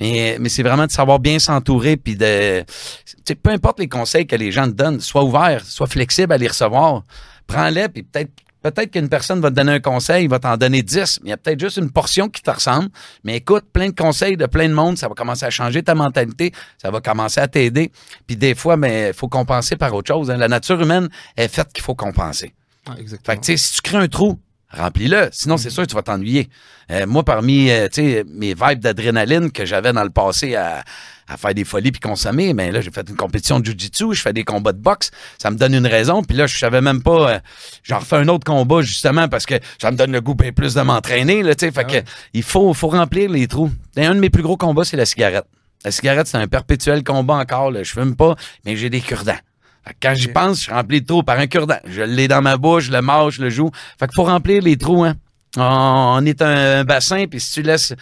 [0.00, 2.62] Mais, mais c'est vraiment de savoir bien s'entourer, puis de...
[2.62, 6.32] tu sais, peu importe les conseils que les gens te donnent, sois ouvert, sois flexible
[6.32, 7.02] à les recevoir.
[7.46, 8.30] Prends-les, puis peut-être
[8.62, 11.30] peut-être qu'une personne va te donner un conseil, il va t'en donner 10, mais il
[11.30, 12.88] y a peut-être juste une portion qui te ressemble.
[13.24, 15.94] Mais écoute, plein de conseils de plein de monde, ça va commencer à changer ta
[15.94, 17.90] mentalité, ça va commencer à t'aider.
[18.26, 20.30] Puis des fois, mais il faut compenser par autre chose.
[20.30, 20.36] hein.
[20.36, 22.54] La nature humaine est faite qu'il faut compenser.
[22.86, 23.36] Fait exactement.
[23.36, 24.38] que, tu sais, si tu crées un trou,
[24.70, 25.28] remplis-le.
[25.32, 26.48] Sinon, c'est sûr que tu vas t'ennuyer.
[26.90, 30.82] Euh, moi, parmi, euh, tu sais, mes vibes d'adrénaline que j'avais dans le passé à,
[31.30, 34.20] à faire des folies puis consommer, ben là, j'ai fait une compétition de jujitsu, je
[34.20, 35.10] fais des combats de boxe.
[35.38, 36.22] Ça me donne une raison.
[36.22, 37.38] Puis là, je savais même pas, euh,
[37.84, 40.74] j'en refais un autre combat justement parce que ça me donne le goût bien plus
[40.74, 41.72] de m'entraîner, là, tu sais.
[41.72, 42.02] Fait Ah ouais.
[42.02, 43.70] que, il faut, faut remplir les trous.
[43.96, 45.46] Et un de mes plus gros combats, c'est la cigarette.
[45.84, 47.70] La cigarette, c'est un perpétuel combat encore.
[47.70, 47.82] Là.
[47.82, 49.38] Je fume pas, mais j'ai des cure-dents.
[49.86, 51.78] Fait que Quand j'y pense, je remplis le trou par un cure-dent.
[51.86, 53.70] Je l'ai dans ma bouche, je le mange, je le joue.
[53.98, 55.14] Fait qu'il faut remplir les trous, hein.
[55.56, 57.94] On est un bassin, puis si tu laisses,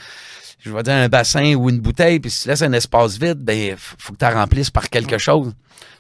[0.59, 3.39] je vais dire un bassin ou une bouteille, puis si tu laisses un espace vide,
[3.39, 5.55] ben, faut que tu remplisses par quelque chose.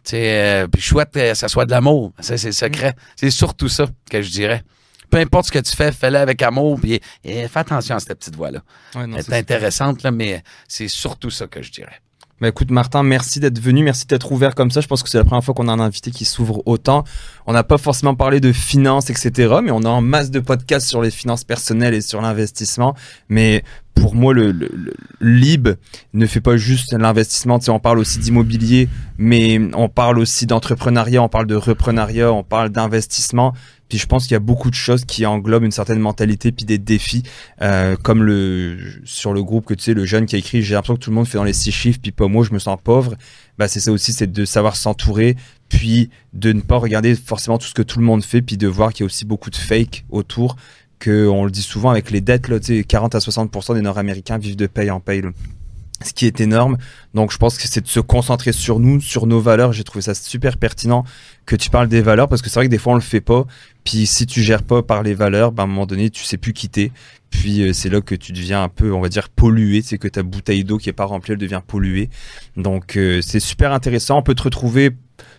[0.05, 2.13] Tu sais, euh, puis souhaite que ça soit de l'amour.
[2.21, 2.95] Ça, c'est le secret.
[3.17, 4.63] C'est surtout ça que je dirais.
[5.11, 8.19] peu importe ce que tu fais, fais-le avec amour, puis et fais attention à cette
[8.19, 8.61] petite voix-là.
[8.95, 12.01] Ouais, Elle c'est est intéressante, là, mais c'est surtout ça que je dirais.
[12.41, 14.81] Bah écoute Martin, merci d'être venu, merci d'être ouvert comme ça.
[14.81, 17.03] Je pense que c'est la première fois qu'on a un invité qui s'ouvre autant.
[17.47, 19.57] On n'a pas forcément parlé de finances, etc.
[19.61, 22.95] Mais on a en masse de podcasts sur les finances personnelles et sur l'investissement.
[23.29, 23.65] Mais
[24.01, 25.68] pour moi, le, le, le Lib
[26.14, 27.59] ne fait pas juste l'investissement.
[27.68, 28.88] On parle aussi d'immobilier,
[29.18, 33.55] mais on parle aussi d'entrepreneuriat, on parle de reprenariat, on parle d'investissement.
[33.88, 36.64] Puis je pense qu'il y a beaucoup de choses qui englobent une certaine mentalité puis
[36.64, 37.22] des défis,
[37.62, 40.74] euh, comme le sur le groupe que tu sais le jeune qui a écrit j'ai
[40.74, 42.59] l'impression que tout le monde fait dans les six chiffres puis pas moi je me
[42.59, 43.14] sens pauvre.
[43.57, 45.36] Bah c'est ça aussi c'est de savoir s'entourer
[45.70, 48.68] puis de ne pas regarder forcément tout ce que tout le monde fait puis de
[48.68, 50.57] voir qu'il y a aussi beaucoup de fake autour
[50.99, 53.80] que on le dit souvent avec les dettes là tu sais 40 à 60% des
[53.80, 55.22] Nord-Américains vivent de paye en paye.
[56.03, 56.76] ce qui est énorme.
[57.14, 59.72] Donc je pense que c'est de se concentrer sur nous, sur nos valeurs.
[59.72, 61.05] J'ai trouvé ça super pertinent
[61.44, 63.20] que tu parles des valeurs parce que c'est vrai que des fois on le fait
[63.20, 63.46] pas.
[63.84, 66.36] Puis si tu gères pas par les valeurs, ben, à un moment donné tu sais
[66.36, 66.92] plus quitter.
[67.30, 69.82] Puis euh, c'est là que tu deviens un peu, on va dire, pollué.
[69.82, 72.11] C'est que ta bouteille d'eau qui est pas remplie, elle devient polluée.
[72.57, 74.18] Donc euh, c'est super intéressant.
[74.18, 74.90] On peut te retrouver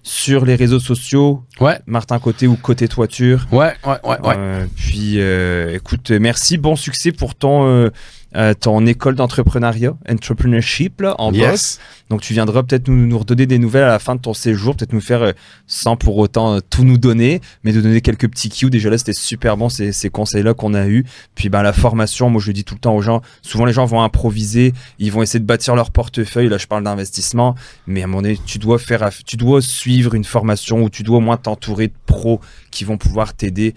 [0.04, 3.45] sur les réseaux sociaux, Ouais, Martin Côté ou Côté Toiture.
[3.52, 4.36] ouais, ouais, ouais, ouais.
[4.38, 7.89] Euh, puis euh, écoute, merci, bon succès pour ton
[8.36, 11.40] euh, ton école d'entrepreneuriat, entrepreneurship là, en boss.
[11.40, 11.80] yes.
[12.12, 14.76] Donc tu viendras peut-être nous, nous redonner des nouvelles à la fin de ton séjour,
[14.76, 15.32] peut-être nous faire, euh,
[15.66, 18.70] sans pour autant euh, tout nous donner, mais de donner quelques petits cues.
[18.70, 21.06] Déjà là, c'était super bon ces, ces conseils-là qu'on a eus.
[21.34, 23.86] Puis ben, la formation, moi je dis tout le temps aux gens, souvent les gens
[23.86, 26.50] vont improviser, ils vont essayer de bâtir leur portefeuille.
[26.50, 27.56] Là, je parle d'investissement,
[27.88, 31.02] mais à un moment donné, tu dois faire, tu dois suivre une formation ou tu
[31.02, 33.74] dois au moins t'entourer de pros qui vont pouvoir t'aider.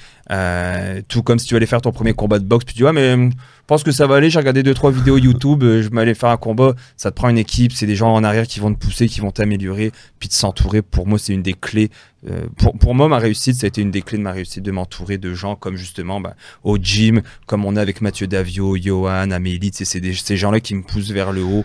[1.08, 3.12] Tout comme si tu allais faire ton premier combat de boxe, puis tu dis mais
[3.14, 4.28] hum, je pense que ça va aller.
[4.42, 6.74] Regardé deux trois vidéos YouTube, euh, je m'allais faire un combat.
[6.96, 9.20] Ça te prend une équipe, c'est des gens en arrière qui vont te pousser, qui
[9.20, 10.82] vont t'améliorer, puis de s'entourer.
[10.82, 11.90] Pour moi, c'est une des clés.
[12.28, 14.64] euh, pour, pour moi, ma réussite, ça a été une des clés de ma réussite
[14.64, 16.34] de m'entourer de gens comme justement bah,
[16.64, 19.70] au gym, comme on est avec Mathieu Davio, Johan, Amélie.
[19.72, 21.64] C'est ces gens-là qui me poussent vers le haut.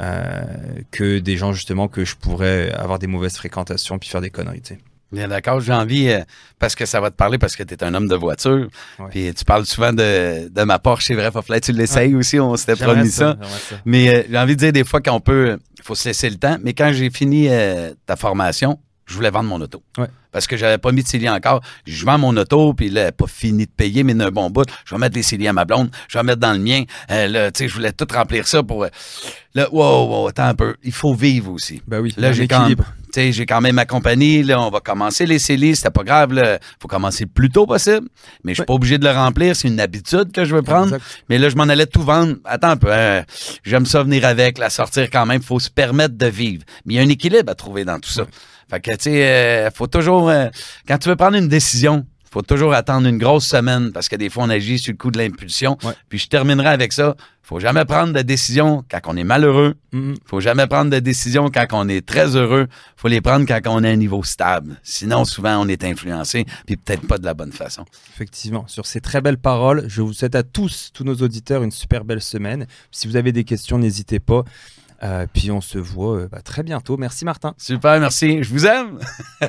[0.00, 0.44] euh,
[0.90, 4.62] que des gens justement que je pourrais avoir des mauvaises fréquentations puis faire des conneries.
[5.10, 6.20] Bien d'accord, j'ai envie, euh,
[6.58, 8.68] parce que ça va te parler, parce que tu es un homme de voiture.
[9.10, 12.56] Puis tu parles souvent de, de ma Porsche, c'est vrai, que tu l'essayes aussi, on
[12.56, 13.36] s'était promis ça.
[13.86, 16.36] Mais euh, j'ai envie de dire des fois qu'on peut, il faut se laisser le
[16.36, 16.58] temps.
[16.62, 19.82] Mais quand j'ai fini euh, ta formation, je voulais vendre mon auto.
[19.96, 20.08] Ouais.
[20.30, 21.62] Parce que j'avais pas mis de CELI encore.
[21.86, 24.68] Je vends mon auto, puis là, pas fini de payer, mais d'un bon bout.
[24.84, 26.84] Je vais mettre les CELI à ma blonde, je vais mettre dans le mien.
[27.10, 28.84] Euh, là, tu sais, je voulais tout remplir ça pour...
[29.54, 30.76] là, wow, wow, attends un peu.
[30.84, 31.80] Il faut vivre aussi.
[31.86, 32.84] Bah oui, Là, j'ai quand, équilibre.
[33.32, 34.42] J'ai quand même ma compagnie.
[34.42, 35.76] Là, on va commencer les CELI.
[35.76, 36.32] C'était pas grave.
[36.32, 36.58] Là.
[36.80, 38.08] faut commencer le plus tôt possible.
[38.44, 39.54] Mais je suis pas obligé de le remplir.
[39.56, 40.94] C'est une habitude que je veux prendre.
[40.94, 41.24] Exact.
[41.28, 42.36] Mais là, je m'en allais tout vendre.
[42.44, 42.92] Attends un peu.
[42.92, 43.24] hein.
[43.64, 45.42] J'aime ça venir avec, la sortir quand même.
[45.42, 46.62] faut se permettre de vivre.
[46.84, 48.24] Mais il y a un équilibre à trouver dans tout ça.
[48.70, 50.28] Fait que, tu sais, euh, faut toujours...
[50.28, 50.46] euh,
[50.86, 54.28] quand tu veux prendre une décision, faut toujours attendre une grosse semaine parce que des
[54.28, 55.78] fois, on agit sur le coup de l'impulsion.
[55.82, 55.92] Ouais.
[56.08, 57.16] Puis je terminerai avec ça.
[57.42, 59.74] Faut jamais prendre de décision quand on est malheureux.
[59.92, 60.16] Mhm.
[60.26, 62.66] Faut jamais prendre de décision quand on est très heureux.
[62.96, 64.78] Faut les prendre quand on est à un niveau stable.
[64.82, 67.86] Sinon, souvent, on est influencé, puis peut-être pas de la bonne façon.
[68.14, 71.70] Effectivement, sur ces très belles paroles, je vous souhaite à tous, tous nos auditeurs, une
[71.70, 72.66] super belle semaine.
[72.90, 74.44] Si vous avez des questions, n'hésitez pas.
[75.02, 76.96] Euh, puis on se voit euh, bah, très bientôt.
[76.96, 77.54] Merci Martin.
[77.56, 78.42] Super, merci.
[78.42, 78.98] Je vous aime.